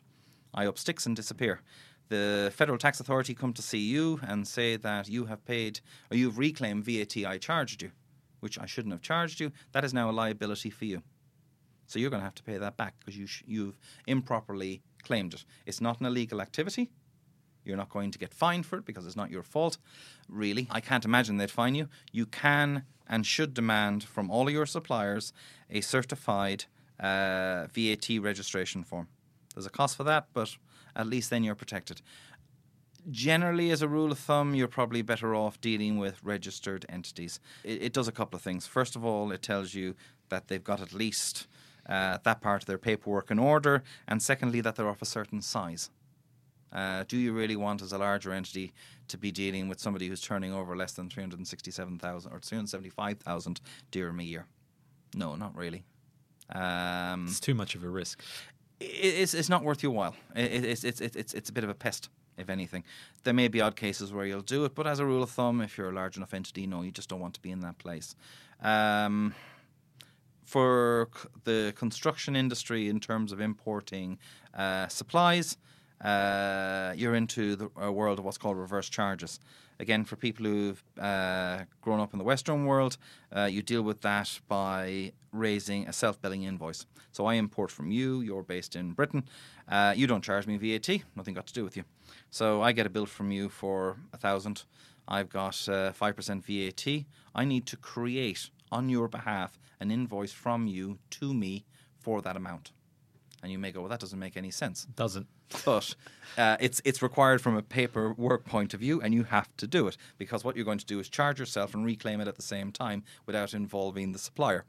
[0.54, 1.62] I up sticks and disappear.
[2.10, 6.18] The federal tax authority come to see you and say that you have paid or
[6.18, 7.92] you've reclaimed VAT I charged you,
[8.40, 9.52] which I shouldn't have charged you.
[9.72, 11.02] That is now a liability for you.
[11.88, 15.34] So you're going to have to pay that back because you sh- you've improperly claimed
[15.34, 15.46] it.
[15.66, 16.92] It's not an illegal activity.
[17.68, 19.78] You're not going to get fined for it because it's not your fault.
[20.30, 21.90] Really, I can't imagine they'd fine you.
[22.12, 25.34] You can and should demand from all of your suppliers
[25.70, 26.66] a certified
[27.00, 29.08] uh, VAT registration form.
[29.54, 30.56] There's a cost for that, but
[30.96, 32.02] at least then you're protected.
[33.10, 37.40] Generally, as a rule of thumb, you're probably better off dealing with registered entities.
[37.64, 38.68] It, it does a couple of things.
[38.68, 39.96] First of all, it tells you
[40.30, 41.48] that they've got at least
[41.88, 45.42] uh, that part of their paperwork in order, and secondly, that they're of a certain
[45.42, 45.90] size.
[46.72, 48.74] Uh, do you really want, as a larger entity,
[49.08, 54.24] to be dealing with somebody who's turning over less than 367,000 or 375,000 dirham a
[54.24, 54.46] year?
[55.16, 55.84] No, not really.
[56.54, 58.22] Um, It's too much of a risk.
[58.80, 60.16] it's, it's not worth your while.
[60.36, 62.84] It's, it's, it's, it's, it's a bit of a pest, if anything.
[63.24, 65.62] There may be odd cases where you'll do it, but as a rule of thumb,
[65.62, 67.78] if you're a large enough entity, no, you just don't want to be in that
[67.80, 68.16] place.
[68.62, 69.34] Um,
[70.44, 74.18] for c- the construction industry, in terms of importing
[74.54, 75.58] uh, supplies,
[76.02, 79.40] uh, you're into the a world of what's called reverse charges.
[79.80, 82.98] Again, for people who've uh, grown up in the Western world,
[83.36, 86.86] uh, you deal with that by raising a self-billing invoice.
[87.12, 88.22] So I import from you.
[88.22, 89.24] You're based in Britain.
[89.68, 91.04] Uh, you don't charge me VAT.
[91.16, 91.84] Nothing got to do with you.
[92.32, 94.64] So I get a bill from you for a thousand.
[95.08, 97.06] I've got uh, five percent VAT.
[97.36, 101.66] I need to create on your behalf an invoice from you to me
[102.00, 102.72] for that amount.
[103.43, 105.28] And you may go, well, that doesn't make any sense Doesn't.
[105.63, 105.95] but
[106.38, 109.88] uh, it's it's required from a paperwork point of view, and you have to do
[109.88, 112.41] it because what you're going to do is charge yourself and reclaim it at the
[112.41, 114.65] same time without involving the supplier.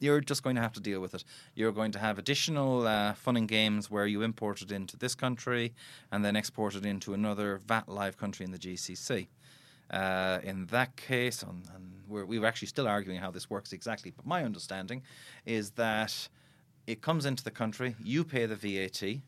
[0.00, 1.24] You're just going to have to deal with it.
[1.54, 5.14] You're going to have additional uh, fun and games where you import it into this
[5.14, 5.72] country
[6.12, 9.28] and then export it into another VAT live country in the GCC.
[9.90, 14.10] Uh, in that case, and, and we're, we're actually still arguing how this works exactly,
[14.14, 15.02] but my understanding
[15.46, 16.28] is that
[16.86, 19.20] it comes into the country, you pay the VAT,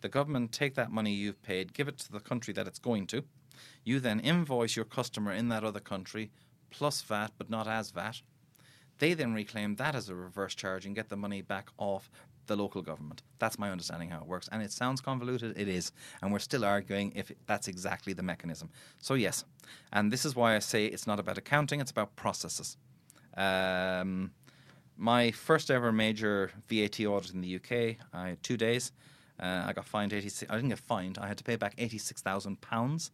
[0.00, 3.06] the government take that money you've paid, give it to the country that it's going
[3.08, 3.24] to.
[3.84, 6.30] You then invoice your customer in that other country
[6.70, 8.22] plus VAT, but not as VAT.
[8.98, 12.10] They then reclaim that as a reverse charge and get the money back off
[12.46, 13.22] the local government.
[13.38, 14.48] That's my understanding how it works.
[14.52, 15.92] And it sounds convoluted, it is.
[16.20, 18.70] And we're still arguing if that's exactly the mechanism.
[18.98, 19.44] So, yes.
[19.92, 22.76] And this is why I say it's not about accounting, it's about processes.
[23.36, 24.32] Um,
[25.00, 28.92] my first ever major VAT audit in the UK, I had two days.
[29.40, 30.50] Uh, I got fined 86.
[30.50, 31.18] I didn't get fined.
[31.18, 33.10] I had to pay back 86,000 pounds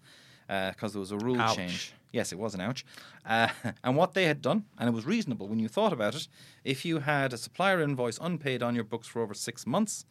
[0.48, 1.56] because there was a rule Ouch.
[1.56, 1.92] change.
[2.12, 2.84] Yes, it was an ouch.
[3.24, 3.48] Uh,
[3.84, 6.28] and what they had done, and it was reasonable when you thought about it,
[6.64, 10.06] if you had a supplier invoice unpaid on your books for over six months,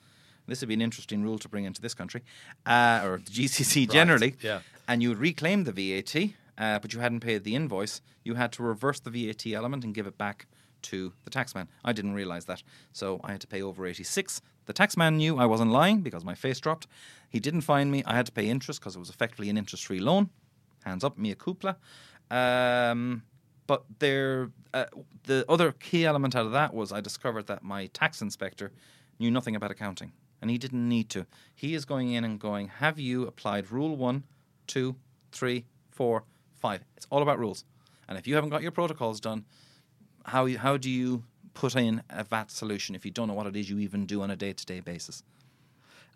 [0.47, 2.21] this would be an interesting rule to bring into this country,
[2.65, 4.59] uh, or the GCC generally, yeah.
[4.87, 6.15] and you would reclaim the VAT,
[6.57, 9.95] uh, but you hadn't paid the invoice, you had to reverse the VAT element and
[9.95, 10.45] give it back
[10.85, 11.67] to the taxman.
[11.83, 14.41] I didn't realize that, so I had to pay over 86.
[14.65, 16.87] The taxman knew I wasn't lying because my face dropped.
[17.29, 18.03] He didn't find me.
[18.05, 20.29] I had to pay interest because it was effectively an interest-free loan.
[20.83, 21.77] Hands up, mea culpa.
[22.29, 23.23] Um,
[23.67, 24.85] but there, uh,
[25.23, 28.71] the other key element out of that was I discovered that my tax inspector
[29.19, 31.25] knew nothing about accounting, and he didn't need to.
[31.55, 34.23] He is going in and going, "Have you applied Rule One,
[34.67, 34.95] Two,
[35.31, 36.83] Three, Four, Five?
[36.95, 37.65] It's all about rules.
[38.07, 39.45] And if you haven't got your protocols done,
[40.25, 43.47] how you, how do you put in a VAT solution if you don't know what
[43.47, 45.23] it is you even do on a day to day basis?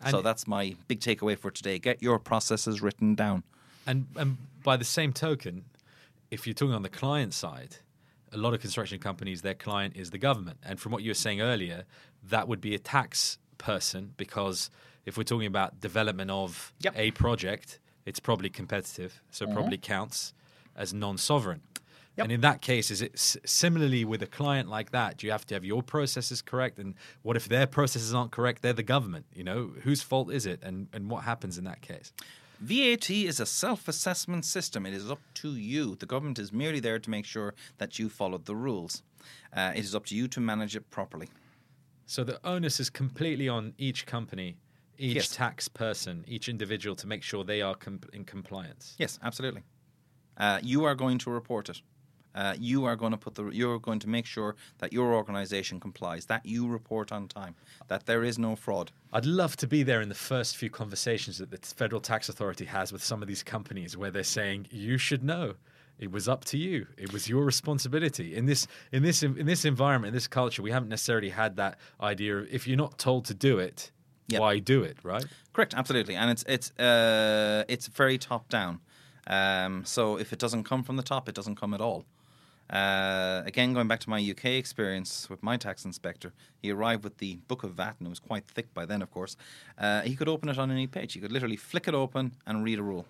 [0.08, 1.78] so that's my big takeaway for today.
[1.78, 3.42] Get your processes written down.
[3.86, 5.64] And and by the same token,
[6.30, 7.76] if you're talking on the client side,
[8.32, 10.58] a lot of construction companies, their client is the government.
[10.62, 11.84] And from what you were saying earlier,
[12.28, 14.70] that would be a tax person because
[15.04, 16.94] if we're talking about development of Yep.
[16.96, 19.56] a project, it's probably competitive, so it mm-hmm.
[19.56, 20.32] probably counts
[20.76, 21.60] as non-sovereign.
[22.16, 22.24] Yep.
[22.24, 25.16] And in that case, is it s- similarly with a client like that?
[25.18, 26.78] Do you have to have your processes correct?
[26.78, 28.62] And what if their processes aren't correct?
[28.62, 29.26] They're the government.
[29.34, 30.60] You know, whose fault is it?
[30.62, 32.12] And and what happens in that case?
[32.60, 34.84] VAT is a self assessment system.
[34.86, 35.94] It is up to you.
[35.96, 39.02] The government is merely there to make sure that you followed the rules.
[39.56, 41.28] Uh, it is up to you to manage it properly.
[42.06, 44.56] So the onus is completely on each company,
[44.98, 45.28] each Yes.
[45.36, 48.94] tax person, each individual to make sure they are com- in compliance.
[48.98, 49.62] Yes, absolutely.
[50.36, 51.80] Uh, you are going to report it.
[52.34, 53.48] Uh, you are going to put the.
[53.48, 56.26] You're going to make sure that your organisation complies.
[56.26, 57.54] That you report on time.
[57.88, 58.92] That there is no fraud.
[59.12, 62.66] I'd love to be there in the first few conversations that the Federal Tax Authority
[62.66, 65.54] has with some of these companies where they're saying, you should know.
[65.98, 66.86] It was up to you.
[66.96, 68.34] It was your responsibility.
[68.34, 71.78] In this in this in this environment, in this culture, we haven't necessarily had that
[72.00, 73.90] idea of if you're not told to do it,
[74.28, 74.40] Yep.
[74.40, 75.26] why do it, right?
[75.52, 78.80] Correct, absolutely, and it's it's uh, it's very top down.
[79.26, 82.04] Um, so if it doesn't come from the top, it doesn't come at all.
[82.70, 87.18] Uh, again, going back to my UK experience with my tax inspector, he arrived with
[87.18, 89.36] the book of VAT, and it was quite thick by then, of course.
[89.76, 91.14] Uh, he could open it on any page.
[91.14, 93.06] He could literally flick it open and read a rule,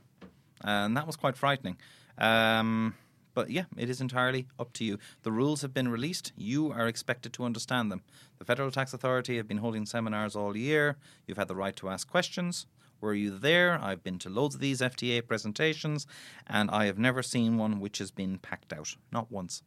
[0.64, 1.77] and that was quite frightening.
[2.16, 2.94] Um,
[3.35, 4.99] but yeah, it is entirely up to you.
[5.23, 6.33] The rules have been released.
[6.37, 8.03] You are expected to understand them.
[8.38, 10.96] The Federal Tax Authority have been holding seminars all year.
[11.27, 12.66] You've had the right to ask questions.
[13.01, 13.79] Were you there?
[13.83, 16.07] I've been to loads of these FTA presentations,
[16.47, 18.95] and I have never seen one which has been packed out.
[19.13, 19.63] Not once.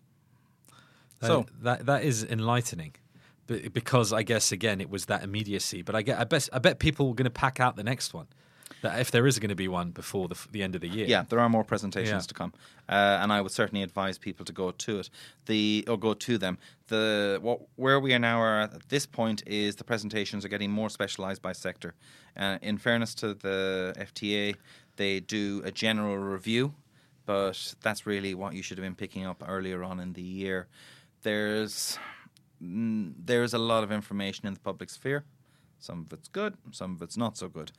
[1.21, 2.95] So- that that is enlightening,
[3.47, 5.81] because I guess again it was that immediacy.
[5.81, 8.13] But I get I bet I bet people were going to pack out the next
[8.13, 8.42] one, that
[8.83, 11.05] if there is going to be one before the, the end of the year.
[11.07, 12.27] Yeah, there are more presentations Yeah.
[12.27, 12.53] to come,
[12.89, 15.09] uh, and I would certainly advise people to go to it.
[15.45, 16.57] The or go to them.
[16.87, 20.71] The what where we are now are at this point is the presentations are getting
[20.71, 21.93] more specialised by sector.
[22.37, 24.55] Uh, in fairness to the FTA,
[24.95, 26.73] they do a general review,
[27.25, 30.67] but that's really what you should have been picking up earlier on in the year.
[31.21, 31.97] There's
[32.61, 35.23] mm, there's a lot of information in the public sphere.
[35.79, 37.71] Some of it's good, some of it's not so good.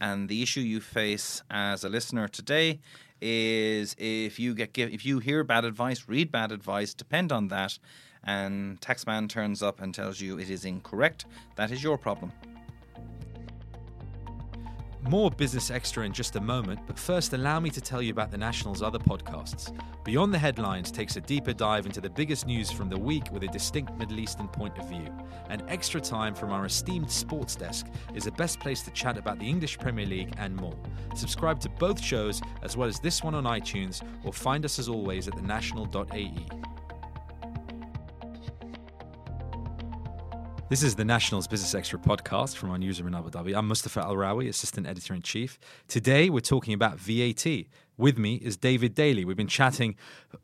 [0.00, 2.80] And the issue you face as a listener today
[3.20, 7.48] is if you get give, if you hear bad advice, read bad advice, depend on
[7.48, 7.78] that,
[8.24, 12.32] and taxman turns up and tells you it is incorrect, that is your problem.
[15.08, 18.30] More Business Extra in just a moment, but first allow me to tell you about
[18.30, 19.74] the National's other podcasts.
[20.04, 23.42] Beyond the Headlines takes a deeper dive into the biggest news from the week with
[23.42, 25.08] a distinct Middle Eastern point of view.
[25.48, 29.38] And Extra Time from our esteemed sports desk is the best place to chat about
[29.38, 30.76] the English Premier League and more.
[31.14, 34.88] Subscribe to both shows as well as this one on iTunes or find us as
[34.88, 36.69] always at thenational.ae.
[40.70, 43.56] This is the National's Business Extra podcast from our newsroom in Abu Dhabi.
[43.56, 45.58] I'm Mustafa Al Rawi, Assistant Editor in Chief.
[45.88, 47.44] Today we're talking about VAT.
[47.96, 49.24] With me is David Daly.
[49.24, 49.96] We've been chatting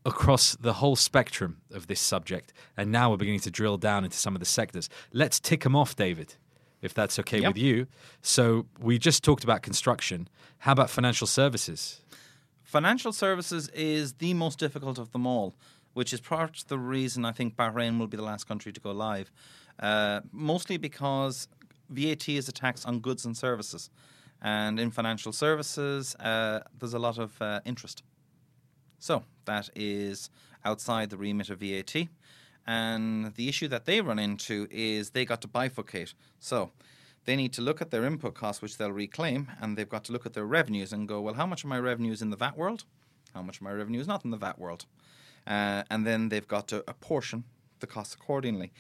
[0.05, 4.17] across the whole spectrum of this subject, and now we're beginning to drill down into
[4.17, 4.91] some of the sectors.
[5.13, 6.35] Let's tick them off, David,
[6.83, 7.55] if that's okay Yep.
[7.55, 7.87] with you.
[8.21, 10.29] So we just talked about construction.
[10.59, 12.01] How about financial services?
[12.65, 15.55] Financial services is the most difficult of them all,
[15.95, 18.81] which is part of the reason I think Bahrain will be the last country to
[18.81, 19.31] go live.
[19.79, 21.49] Uh, mostly because
[21.91, 23.91] VAT is a tax on goods and services.
[24.43, 28.03] And in financial services, uh, there's a lot of uh, interest.
[28.99, 30.31] So that is
[30.65, 32.09] outside the remit of VAT.
[32.67, 36.15] And the issue that they run into is they got to bifurcate.
[36.41, 36.73] So
[37.25, 40.13] they need to look at their input costs, which they'll reclaim, and they've got to
[40.13, 42.37] look at their revenues and go, well, how much of my revenue is in the
[42.37, 42.85] VAT world?
[43.35, 44.87] How much of my revenue is not in the VAT world?
[45.47, 47.45] Uh, and then they've got to apportion
[47.81, 48.73] the costs accordingly.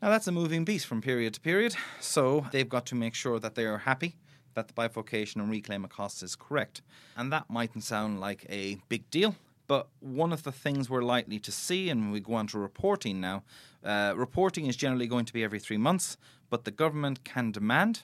[0.00, 3.40] Now, that's a moving beast from period to period, so they've got to make sure
[3.40, 4.14] that they are happy
[4.54, 6.82] that the bifurcation and reclaim of costs is correct.
[7.16, 9.34] And that mightn't sound like a big deal,
[9.66, 13.20] but one of the things we're likely to see, and we go on to reporting
[13.20, 13.42] now,
[13.84, 16.16] uh, reporting is generally going to be every three months,
[16.48, 18.02] but the government can demand,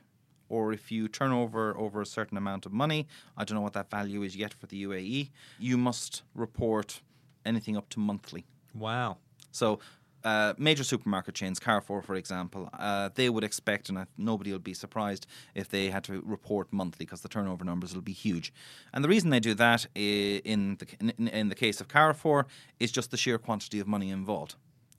[0.49, 3.73] or if you turn over over a certain amount of money, I don't know what
[3.75, 7.03] that value is yet for the UAE, you must report
[7.47, 8.47] anything up to monthly.
[8.75, 9.19] Wow.
[9.53, 9.79] So
[10.25, 14.75] uh, major supermarket chains, Carrefour, for example, uh, they would expect, and nobody will be
[14.75, 18.53] surprised if they had to report monthly because the turnover numbers will be huge.
[18.93, 22.47] And the reason they do that in the in, in the case of Carrefour
[22.81, 24.55] is just the sheer quantity of money involved.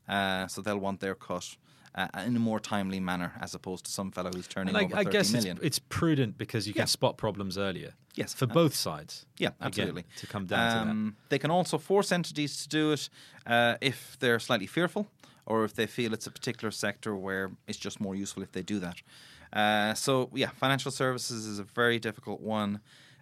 [0.07, 1.57] Uh, so they'll want their cut.
[1.97, 4.83] Uh, in a more timely manner, as opposed to some fellow who's turning And I,
[4.83, 5.59] over I 30 guess it's, million.
[5.63, 6.81] it's prudent because you Yeah.
[6.81, 7.93] can spot problems earlier.
[8.15, 9.25] Yes, For uh, both sides.
[9.39, 10.03] Yeah, Again, absolutely.
[10.17, 10.91] to come down to that.
[10.91, 13.09] Um, They can also force entities to do it
[13.47, 15.07] uh, if they're slightly fearful
[15.45, 18.61] or if they feel it's a particular sector where it's just more useful if they
[18.63, 18.97] do that.
[19.53, 22.79] Uh, so, yeah, financial services is a very difficult one.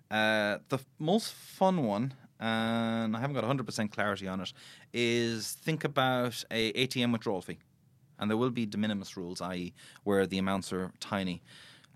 [0.09, 4.53] Uh, the f- most fun one, and I haven't got 100% clarity on it,
[4.93, 7.59] is think about a ATM withdrawal fee.
[8.19, 11.41] And there will be de minimis rules, i.e., where the amounts are tiny.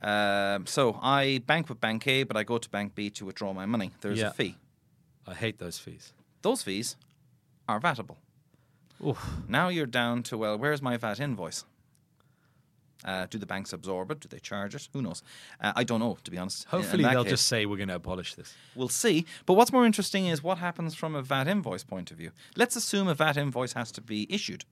[0.02, 3.54] Um, so I bank with Bank A, but I go to Bank B to withdraw
[3.54, 3.92] my money.
[4.02, 4.28] There's Yeah.
[4.28, 4.58] a fee.
[5.26, 6.14] I hate those fees.
[6.42, 6.96] Those fees
[7.68, 8.18] are vatable.
[9.06, 9.24] Oof.
[9.48, 11.66] Now you're down to well, where's my VAT invoice?
[13.06, 14.20] Uh, do the banks absorb it?
[14.20, 14.88] Do they charge it?
[14.92, 15.22] Who knows?
[15.62, 16.66] Uh, I don't know, to be honest.
[16.66, 18.54] Hopefully they'll case, just say we're going to abolish this.
[18.76, 19.26] We'll see.
[19.46, 22.32] But what's more interesting is what happens from a VAT invoice point of view.
[22.56, 24.66] Let's assume a VAT invoice has to be issued.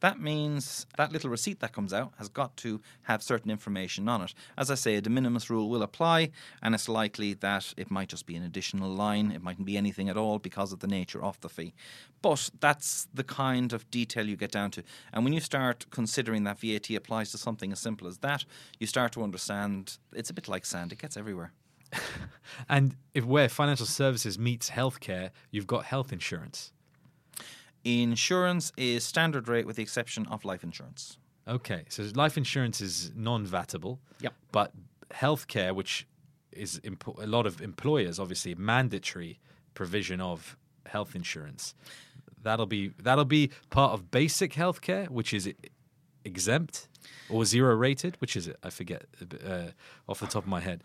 [0.00, 4.22] That means that little receipt that comes out has got to have certain information on
[4.22, 4.34] it.
[4.56, 6.30] As I say, a de minimis rule will apply,
[6.62, 9.30] and it's likely that it might just be an additional line.
[9.32, 11.74] It mightn't be anything at all because of the nature of the fee.
[12.20, 14.82] But that's the kind of detail you get down to.
[15.12, 18.44] And when you start considering that VAT applies to something as simple as that,
[18.78, 21.52] you start to understand it's a bit like sand, it gets everywhere.
[22.68, 26.72] And if where financial services meets healthcare, you've got health insurance.
[27.84, 31.18] Insurance is standard rate with the exception of life insurance.
[31.46, 33.98] Okay, so life insurance is non-vatable.
[34.20, 34.32] Yep.
[34.52, 34.72] But
[35.10, 36.06] healthcare, which
[36.52, 39.38] is impo- a lot of employers, obviously mandatory
[39.74, 41.74] provision of health insurance.
[42.42, 45.52] That'll be that'll be part of basic healthcare, which is
[46.24, 46.88] exempt
[47.28, 48.16] or zero rated.
[48.20, 48.56] Which is it?
[48.62, 49.04] I forget
[49.46, 49.68] uh,
[50.08, 50.82] off the top of my head.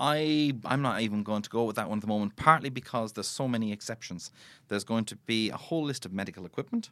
[0.00, 3.12] I I'm not even going to go with that one at the moment, partly because
[3.12, 4.30] there's so many exceptions.
[4.68, 6.90] There's going to be a whole list of medical equipment.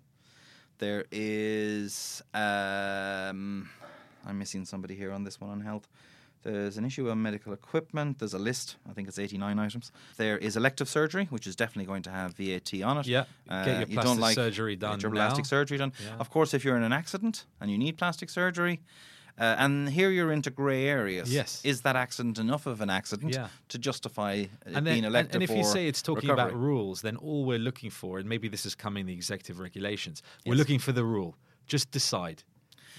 [0.79, 3.69] There is um,
[4.27, 5.89] I'm missing somebody here on this one on health.
[6.45, 8.21] There's an issue on medical equipment.
[8.21, 8.77] There's a list.
[8.89, 9.91] I think it's 89 items.
[10.19, 13.07] There is elective surgery, which is definitely going to have VAT on it.
[13.09, 15.93] Yeah, Uh, get your you plastic don't like surgery get done your plastic surgery done.
[16.05, 16.15] Yeah.
[16.21, 18.81] Of course, if you're in an accident and you need plastic surgery,
[19.39, 21.33] uh, and here you're into grey areas.
[21.33, 21.61] Yes.
[21.65, 23.49] Is that accident enough of an accident Yeah.
[23.69, 26.51] to justify And, being then, and, if you say it's talking recovery?
[26.53, 30.23] about rules, then all we're looking for, and maybe this is coming the executive regulations,
[30.45, 30.59] we're Yes.
[30.59, 31.37] looking for the rule.
[31.67, 32.43] Just decide,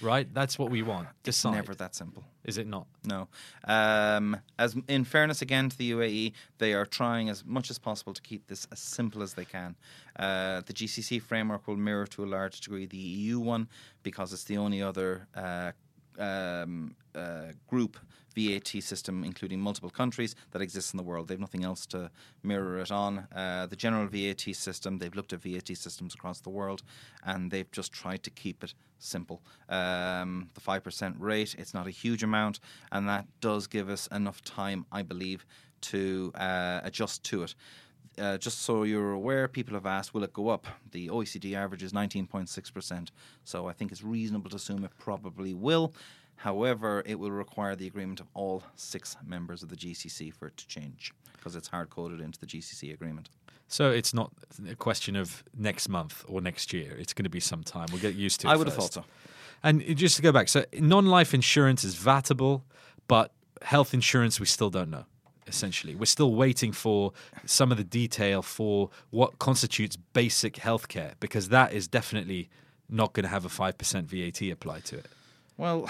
[0.02, 0.32] right?
[0.34, 1.08] That's what we want.
[1.24, 1.50] Decide.
[1.50, 2.24] It's never that simple.
[2.46, 2.88] Is it not?
[3.04, 3.28] No.
[3.66, 8.14] Um, as in fairness again to the UAE, they are trying as much as possible
[8.14, 9.76] to keep this as simple as they can.
[10.16, 13.68] Uh, the GCC framework will mirror to a large degree the EU one
[14.04, 15.72] because it's the only other uh,
[16.20, 17.98] um, uh, group
[18.36, 21.28] VAT system, including multiple countries, that exists in the world.
[21.28, 22.12] They've nothing else to
[22.44, 23.28] mirror it on.
[23.36, 26.84] Uh, the general VAT system, they've looked at VAT systems across the world
[27.24, 29.42] and they've just tried to keep it simple.
[29.68, 32.60] Um, the 5% rate, it's not a huge amount,
[32.92, 35.46] and that does give us enough time, I believe,
[35.82, 37.56] to uh, adjust to it.
[38.20, 40.68] Uh, just so you're aware, people have asked, will it go up?
[40.92, 43.10] The OECD average is 19.6%,
[43.44, 45.94] so I think it's reasonable to assume it probably will.
[46.36, 50.58] However, it will require the agreement of all six members of the GCC for it
[50.58, 53.30] to change, because it's hard coded into the GCC agreement.
[53.68, 54.32] So it's not
[54.70, 56.96] a question of next month or next year.
[56.98, 57.88] It's going to be some time.
[57.92, 58.52] We'll get used to it.
[58.52, 59.06] I would have thought so.
[59.62, 62.64] And just to go back, so non-life insurance is vatable,
[63.08, 65.06] but health insurance we still don't know.
[65.50, 67.12] Essentially, we're still waiting for
[67.46, 72.50] some of the detail for what constitutes basic healthcare because that is definitely
[72.90, 75.08] not going to have a five percent VAT applied to it.
[75.58, 75.90] Well,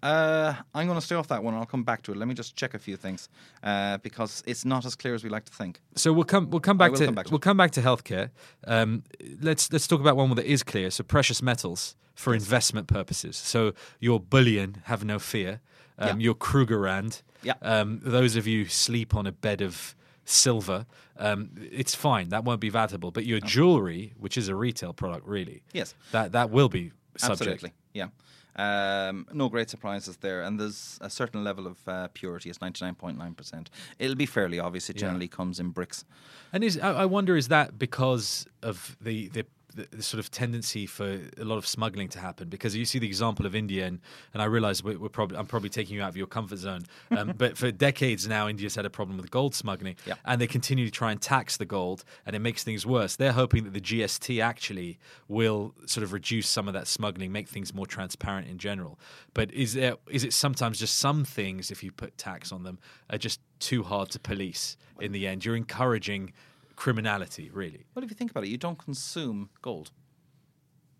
[0.00, 2.16] uh, I'm going to stay off that one and I'll come back to it.
[2.16, 3.28] Let me just check a few things
[3.64, 5.80] uh, because it's not as clear as we like to think.
[5.96, 7.42] So we'll come we'll come back to come back to we'll it.
[7.42, 8.30] come back to healthcare.
[8.66, 9.02] Um,
[9.40, 10.90] let's let's talk about one that is clear.
[10.90, 13.36] So precious metals for investment purposes.
[13.36, 15.60] So your bullion, have no fear.
[15.98, 16.24] Um, Yeah.
[16.24, 17.22] Your Krugerrand.
[17.42, 17.54] Yeah.
[17.62, 20.86] Um, those of you who sleep on a bed of silver,
[21.18, 22.28] um, it's fine.
[22.30, 23.12] That won't be vatable.
[23.12, 25.94] But your jewelry, which is a retail product, really, Yes.
[26.12, 27.40] that that will be subject.
[27.40, 28.08] Absolutely, yeah.
[28.56, 32.50] Um, no great surprises there, and there's a certain level of uh, purity.
[32.50, 33.70] It's ninety nine point nine percent.
[34.00, 34.90] It'll be fairly obvious.
[34.90, 35.02] It Yeah.
[35.02, 36.04] generally comes in bricks.
[36.52, 39.44] And is I I wonder is that because of the the
[39.78, 42.98] the, the sort of tendency for a lot of smuggling to happen because you see
[42.98, 44.00] the example of India and,
[44.34, 46.82] and I realize we're, we're probably I'm probably taking you out of your comfort zone.
[47.10, 50.14] Um, but for decades now India's had a problem with gold smuggling Yeah.
[50.24, 53.16] and they continue to try and tax the gold and it makes things worse.
[53.16, 54.98] They're hoping that the GST actually
[55.28, 58.98] will sort of reduce some of that smuggling make things more transparent in general.
[59.34, 62.78] But is there is it sometimes just some things if you put tax on them
[63.10, 65.44] are just too hard to police in the end?
[65.44, 66.32] You're encouraging
[66.78, 69.90] criminality really Well, if you think about it, you don't consume gold.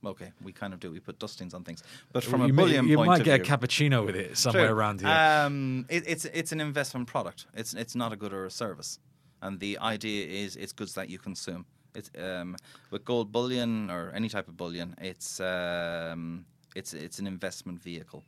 [0.05, 0.89] Okay, we kind of do.
[0.93, 3.24] We put dustings on things, but from you a may- bullion you point might of
[3.24, 4.76] get view, a cappuccino with it somewhere True.
[4.76, 5.11] around here.
[5.11, 7.47] Um, it, it's it's an investment product.
[7.61, 9.01] It's it's not a good or a service,
[9.43, 11.64] and the idea is it's goods that you consume.
[11.95, 12.57] It's um,
[12.93, 14.95] with gold bullion or any type of bullion.
[15.01, 16.45] It's um,
[16.76, 18.22] it's it's an investment vehicle.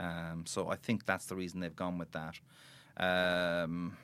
[0.00, 2.34] Um, so I think that's the reason they've gone with that.
[2.96, 3.96] Um,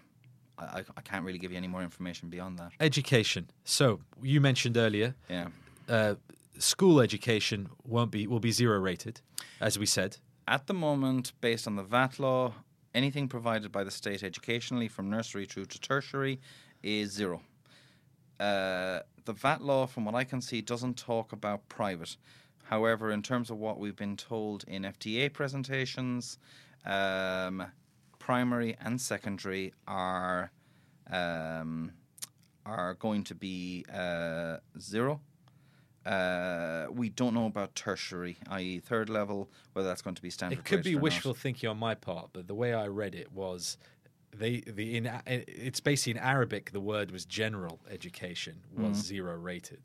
[0.61, 2.73] I, I can't really give you any more information beyond that.
[2.81, 3.51] education.
[3.65, 5.49] So you mentioned earlier, Yeah.
[5.89, 6.15] uh,
[6.59, 9.21] school education won't be will be zero rated,
[9.61, 10.19] as we said.
[10.47, 12.55] At the moment, based on the VAT law,
[12.95, 16.41] anything provided by the state educationally from nursery through to tertiary
[16.83, 17.41] is zero.
[18.39, 22.17] Uh, the VAT law, from what I can see, doesn't talk about private.
[22.65, 26.39] However, in terms of what we've been told in FTA presentations,
[26.87, 27.67] um,
[28.31, 30.53] primary and secondary are
[31.11, 31.91] um,
[32.64, 35.20] are going to be uh, zero.
[36.07, 40.61] Uh, we don't know about tertiary, i.e., third level, whether that's going to be standard.
[40.61, 41.03] It could be or not.
[41.03, 43.76] wishful thinking on my part, but the way I read it was
[44.37, 49.03] they the in it's basically in Arabic the word was general education was Mm.
[49.12, 49.85] zero rated,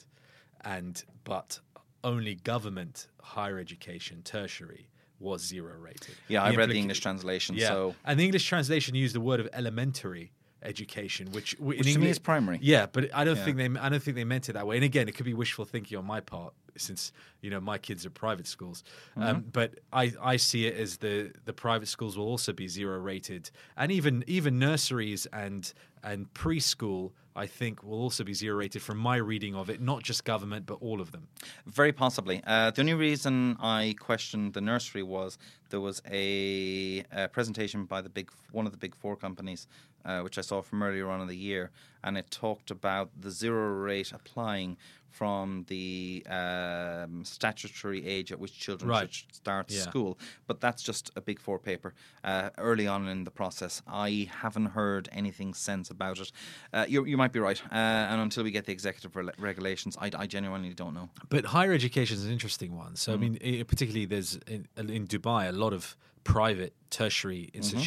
[0.64, 1.60] and but
[2.04, 4.88] only government higher education tertiary
[5.20, 6.16] was zero rated.
[6.28, 9.40] Yeah, I read the English translation, Yeah, so and the English translation used the word
[9.40, 10.32] of elementary
[10.64, 12.60] education, which, w- in Which to me English is primary.
[12.62, 13.46] Yeah, but I don't Yeah.
[13.46, 14.76] think they I don't think they meant it that way.
[14.78, 17.12] And again, it could be wishful thinking on my part, since
[17.42, 18.84] you know my kids are private schools.
[19.16, 19.50] Um, Mm-hmm.
[19.52, 23.52] but I, I see it as the the private schools will also be zero rated,
[23.78, 25.72] and even even nurseries and
[26.04, 27.12] and preschool.
[27.36, 30.66] I think will also be zero rated from my reading of it, not just government,
[30.66, 31.28] but all of them.
[31.66, 32.42] Very possibly.
[32.48, 35.38] Uh, the only reason I questioned the nursery was
[35.70, 39.68] there was a, uh presentation by the big one of the big four companies,
[40.06, 41.72] uh, which I saw from earlier on in the year,
[42.04, 44.78] and it talked about the zero rate applying
[45.10, 49.14] from the um, statutory age at which children Right.
[49.14, 49.82] should start Yeah.
[49.90, 50.20] school.
[50.46, 51.94] But that's just a big four paper.
[52.24, 56.32] Uh, early on in the process, I haven't heard anything since about it.
[56.74, 59.96] Uh, you, you might be right, uh, and until we get the executive re- regulations,
[60.02, 61.10] I, I genuinely don't know.
[61.30, 62.94] But higher education is an interesting one.
[62.94, 62.98] Mm.
[62.98, 65.96] So I mean, particularly there's in, in Dubai a lot of
[66.26, 67.78] private tertiary Mm-hmm.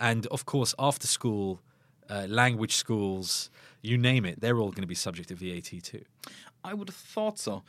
[0.00, 1.60] And of course after school,
[2.08, 3.50] uh, language schools,
[3.82, 6.04] you name it, they're all going to be subject to VAT too.
[6.64, 7.62] I would have thought so.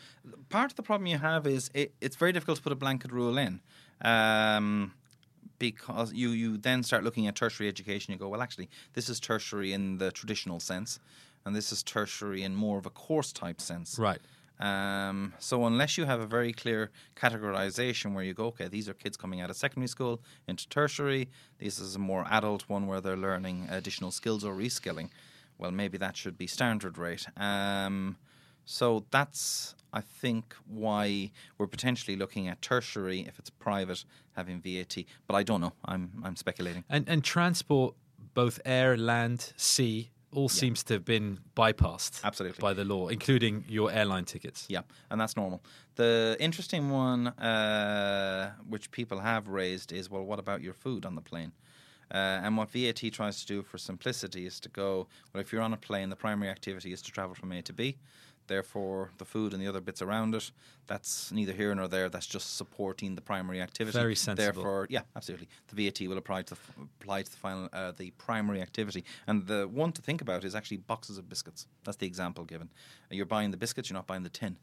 [0.50, 3.12] Part of the problem you have is it, it's very difficult to put a blanket
[3.12, 3.62] rule in.
[4.02, 4.94] Um,
[5.60, 9.20] because you, you then start looking at tertiary education, you go, well, actually, this is
[9.20, 11.00] tertiary in the traditional sense,
[11.46, 14.00] and this is tertiary in more of a course type sense.
[14.00, 14.20] Right.
[14.62, 18.94] Um, so unless you have a very clear categorization where you go, okay, these are
[18.94, 23.02] kids coming out of secondary school into tertiary, this is a more adult one where
[23.02, 25.10] they're learning additional skills or reskilling.
[25.58, 27.26] Well, maybe that should be standard rate.
[27.38, 28.18] Um,
[28.66, 34.06] so that's, I think, why we're potentially looking at tertiary if it's private
[34.36, 34.96] having VAT.
[35.28, 35.74] But I don't know.
[35.86, 36.84] I'm I'm speculating.
[36.90, 37.96] And and transport,
[38.34, 42.62] both air, land, sea, all seems to have been bypassed Absolutely.
[42.62, 44.66] by the law, including your airline tickets.
[44.70, 45.62] Yeah, and that's normal.
[45.96, 51.16] The interesting one, uh, which people have raised, is well, what about your food on
[51.16, 51.52] the plane?
[52.14, 55.62] Uh, and what VAT tries to do for simplicity is to go, well, if you're
[55.62, 57.98] on a plane, the primary activity is to travel from A to B.
[58.52, 60.52] Therefore, the food and the other bits around it,
[60.86, 62.10] that's neither here nor there.
[62.10, 63.98] That's just supporting the primary activity.
[63.98, 64.44] Very sensible.
[64.44, 65.48] Therefore, yeah, absolutely.
[65.70, 66.60] The VAT will apply to the,
[67.00, 69.06] apply to the final uh, the primary activity.
[69.26, 71.66] And the one to think about is actually boxes of biscuits.
[71.86, 72.70] That's the example given.
[73.10, 74.58] You're buying the biscuits, you're not buying the tin.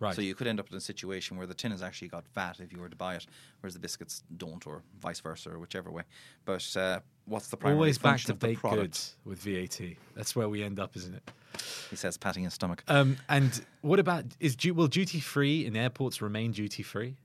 [0.00, 0.14] Right.
[0.14, 2.60] So you could end up in a situation where the tin has actually got VAT
[2.60, 3.26] if you were to buy it,
[3.60, 6.04] whereas the biscuits don't, or vice versa, or whichever way.
[6.44, 9.80] But uh, what's the primary Always back to of baked goods with VAT.
[10.14, 11.30] That's where we end up, isn't it?
[11.90, 12.84] He says, patting his stomach.
[12.86, 17.16] Um, and what about is will duty free in airports remain duty free?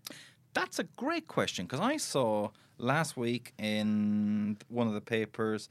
[0.53, 5.69] That's a great question because I saw last week in one of the papers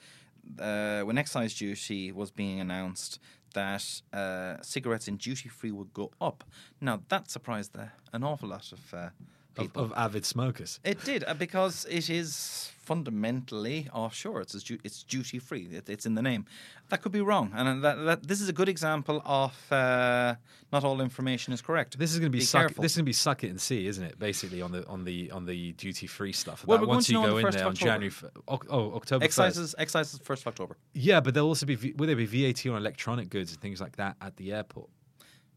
[0.58, 3.18] uh, when excise duty was being announced
[3.52, 6.44] that uh, cigarettes in duty free would go up.
[6.80, 9.10] Now that surprised uh, an awful lot of uh, of,
[9.54, 9.84] people.
[9.84, 10.80] of avid smokers.
[10.84, 14.40] It did uh, because it is fundamentally offshore.
[14.40, 15.66] It's it's, du- it's duty free.
[15.72, 16.46] It, it's in the name.
[16.88, 20.34] That could be wrong, and that, that this is a good example of uh,
[20.72, 21.98] not all information is correct.
[21.98, 22.60] This is going to be, Be suck.
[22.62, 22.82] careful.
[22.82, 24.18] This is going to be suck it and see, isn't it?
[24.18, 26.66] Basically, on the on the on the duty free stuff.
[26.66, 27.74] Well, we're once going you go in there on.
[27.74, 29.24] January, f- oh October.
[29.24, 30.76] Excises excises first of October.
[30.92, 33.96] Yeah, but there'll also be will there be VAT on electronic goods and things like
[33.96, 34.90] that at the airport?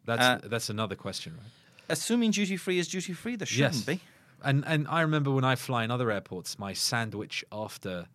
[0.05, 1.51] That's Uh, that's another question, right?
[1.89, 3.83] Assuming duty free is duty free, there shouldn't Yes.
[3.85, 3.99] be.
[4.43, 8.07] And and I remember when I fly in other airports, my sandwich after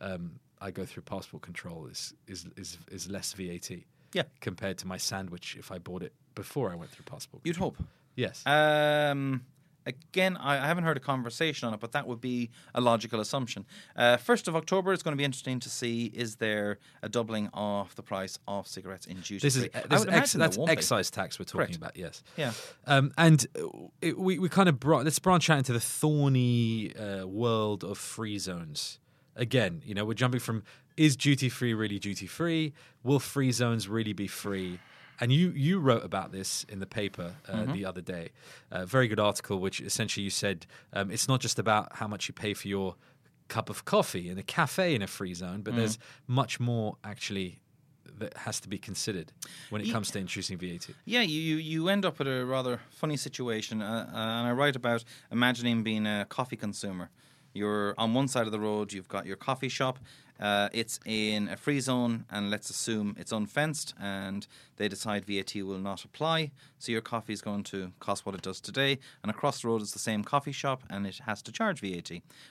[0.00, 3.70] um, I go through passport control is is is, is less VAT.
[4.12, 4.22] Yeah.
[4.40, 7.42] Compared to my sandwich if I bought it before I went through passport.
[7.44, 7.76] You'd hope.
[8.16, 8.42] Yes.
[8.46, 9.44] Um,
[9.86, 13.20] again, I, I haven't heard a conversation on it, but that would be a logical
[13.20, 13.64] assumption.
[13.96, 17.48] Uh, First of October, it's going to be interesting to see is there a doubling
[17.52, 19.70] of the price of cigarettes in duty this is free.
[19.74, 20.64] I this is ex- that's be.
[20.68, 21.76] excise tax we're talking Correct.
[21.76, 21.96] about.
[21.96, 22.22] Yes.
[22.36, 22.52] Yeah.
[22.86, 23.68] Um, and uh,
[24.00, 27.98] it, we we kind of brought let's branch out into the thorny uh, world of
[27.98, 28.98] free zones.
[29.36, 30.62] Again, you know, we're jumping from
[30.96, 32.72] is duty free really duty free?
[33.02, 34.78] Will free zones really be free?
[35.20, 38.30] And you you wrote about this in the paper uh, the other day.
[38.70, 42.28] A very good article, which essentially you said um, it's not just about how much
[42.28, 42.96] you pay for your
[43.48, 47.60] cup of coffee in a cafe in a free zone, but there's much more actually
[48.18, 49.32] that has to be considered
[49.70, 50.88] when it comes to introducing VAT.
[51.04, 53.82] Yeah, you, you, end up with a rather funny situation.
[53.82, 57.10] Uh, uh, and I write about imagining being a coffee consumer.
[57.54, 59.98] You're on one side of the road, you've got your coffee shop.
[60.40, 65.54] Uh, it's in a free zone, and let's assume it's unfenced, and they decide VAT
[65.54, 66.50] will not apply.
[66.80, 68.98] So your coffee is going to cost what it does today.
[69.22, 72.10] And across the road is the same coffee shop, and it has to charge VAT.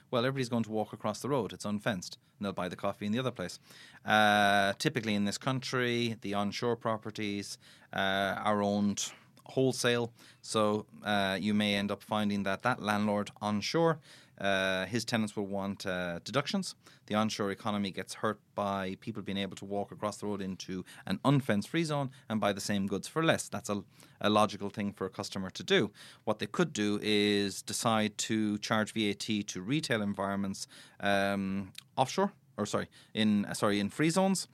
[0.10, 1.52] Well, everybody's going to walk across the road.
[1.52, 3.60] It's unfenced, and they'll buy the coffee in the other place.
[4.06, 7.58] Uh, typically in this country, the onshore properties
[7.92, 9.12] uh, are owned
[9.46, 10.12] wholesale.
[10.42, 14.00] So uh, you may end up finding that that landlord onshore,
[14.44, 16.76] uh, his tenants will want uh, deductions.
[17.06, 20.84] The onshore economy gets hurt by people being able to walk across the road into
[21.06, 23.48] an unfenced free zone and buy the same goods for less.
[23.48, 23.84] That's a,
[24.20, 25.92] a logical thing for a customer to do.
[26.26, 30.68] What they could do is decide to charge VAT to retail environments
[31.00, 34.50] um, offshore, or sorry, in uh, sorry in free zones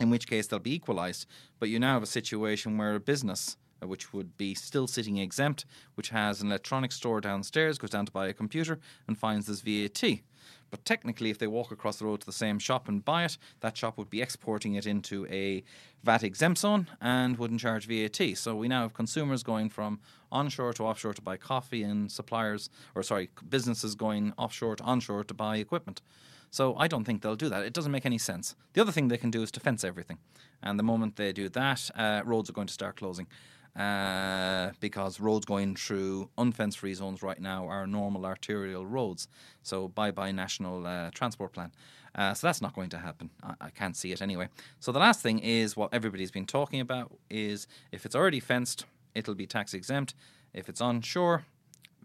[0.00, 1.26] in which case they'll be equalised.
[1.60, 5.64] But you now have a situation where a business, which would be still sitting exempt,
[5.94, 9.60] which has an electronics store downstairs, goes down to buy a computer and finds this
[9.60, 10.20] VAT.
[10.70, 13.36] But technically, if they walk across the road to the same shop and buy it,
[13.60, 15.64] that shop would be exporting it into a
[16.04, 18.36] VAT exempt zone and wouldn't charge VAT.
[18.36, 20.00] So we now have consumers going from
[20.30, 25.24] onshore to offshore to buy coffee and suppliers, or sorry, businesses going offshore to onshore
[25.24, 26.02] to buy equipment.
[26.50, 27.62] So I don't think they'll do that.
[27.62, 28.54] It doesn't make any sense.
[28.72, 30.18] The other thing they can do is to fence everything.
[30.62, 33.26] And the moment they do that, uh, roads are going to start closing.
[33.76, 39.28] Uh, because roads going through unfenced free zones right now are normal arterial roads.
[39.62, 41.70] So bye bye national uh, transport plan.
[42.14, 43.30] Uh, so that's not going to happen.
[43.42, 44.48] I, I can't see it anyway.
[44.80, 48.86] So the last thing is what everybody's been talking about is if it's already fenced,
[49.14, 50.14] it'll be tax exempt.
[50.52, 51.44] If it's onshore,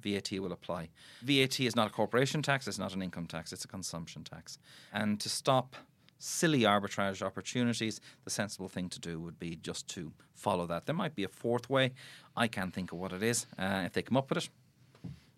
[0.03, 0.89] VAT will apply.
[1.23, 4.59] VAT is not a corporation tax, it's not an income tax, it's a consumption tax.
[4.93, 5.75] And to stop
[6.17, 10.85] silly arbitrage opportunities, the sensible thing to do would be just to follow that.
[10.85, 11.91] There might be a fourth way.
[12.35, 13.45] I can't think of what it is.
[13.57, 14.49] Uh, if they come up with it,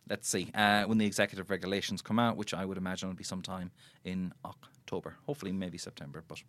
[0.10, 0.50] let's see.
[0.54, 3.72] Uh, when the executive regulations come out, which I would imagine will be sometime
[4.04, 6.42] in October, hopefully maybe September, but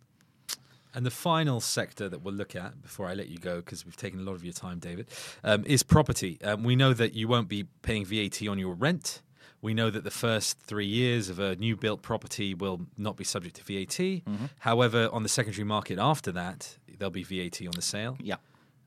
[0.93, 3.97] And the final sector that we'll look at before I let you go, because we've
[3.97, 5.07] taken a lot of your time, David,
[5.43, 6.39] um, is property.
[6.43, 9.21] Um, we know that you won't be paying VAT on your rent.
[9.61, 13.23] We know that the first three years of a new built property will not be
[13.25, 14.21] subject to VAT.
[14.59, 18.17] However, on the secondary market after that, there'll be VAT on the sale.
[18.21, 18.35] yeah.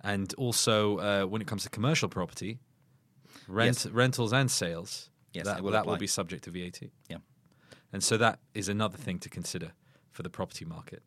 [0.05, 2.59] And also, uh, when it comes to commercial property,
[3.47, 3.87] rent, Yes.
[3.93, 6.91] rentals and sales, Yes, that, will that will be subject to VAT.
[7.09, 7.19] Yeah.
[7.93, 9.73] And so that is another thing to consider
[10.11, 11.03] for the property market.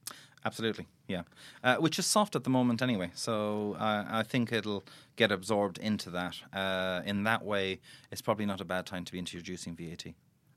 [0.45, 1.23] Absolutely, yeah.
[1.63, 4.83] Uh, which is soft at the moment anyway, so uh, I think it'll
[5.15, 6.35] get absorbed into that.
[6.53, 7.79] Uh, in that way,
[8.11, 10.05] it's probably not a bad time to be introducing VAT.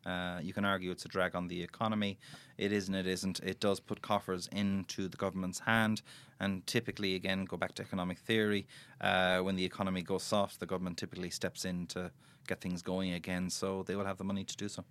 [0.04, 2.18] Uh, you can argue it's a drag on the economy.
[2.58, 3.40] It is and it isn't.
[3.40, 6.02] It does put coffers into the government's hand,
[6.38, 8.66] and typically, again, go back to economic theory.
[9.00, 12.10] Uh, when the economy goes soft, the government typically steps in to
[12.46, 14.84] get things going again, so they will have the money to do so.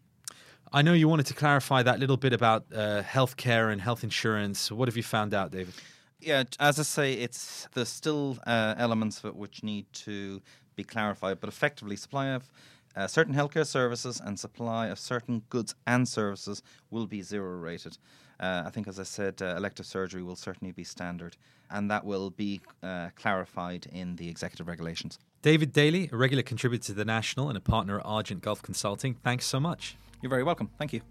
[0.74, 4.72] I know you wanted to clarify that little bit about uh, healthcare and health insurance.
[4.72, 5.74] What have you found out, David?
[6.20, 10.42] Yeah, as I say, it's there's still uh, elements of it which need to
[10.76, 12.50] be clarified, but effectively, supply of
[12.96, 17.98] uh, certain healthcare services and supply of certain goods and services will be zero rated.
[18.40, 21.38] Uh, I think, as I said, uh, elective surgery will certainly be standard,
[21.70, 25.20] and that will be uh, clarified in the executive regulations.
[25.44, 29.16] David Daly, a regular contributor to The National and a partner at Argent Gulf Consulting,
[29.24, 29.96] thanks so much.
[30.22, 30.70] You're very welcome.
[30.78, 31.02] Thank you.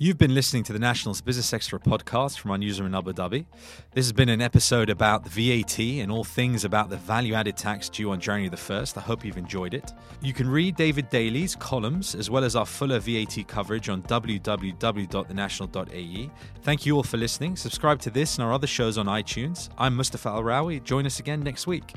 [0.00, 3.46] You've been listening to the National's Business Extra podcast from our newsroom in Abu Dhabi.
[3.94, 7.56] This has been an episode about the VAT and all things about the value added
[7.56, 8.96] tax due on January the 1st.
[8.96, 9.92] I hope you've enjoyed it.
[10.22, 16.30] You can read David Daly's columns as well as our fuller VAT coverage on www.thenational.ae.
[16.62, 17.56] Thank you all for listening.
[17.56, 19.68] Subscribe to this and our other shows on iTunes.
[19.78, 20.80] I'm Mustafa Al Rawi.
[20.84, 21.92] Join us again next week.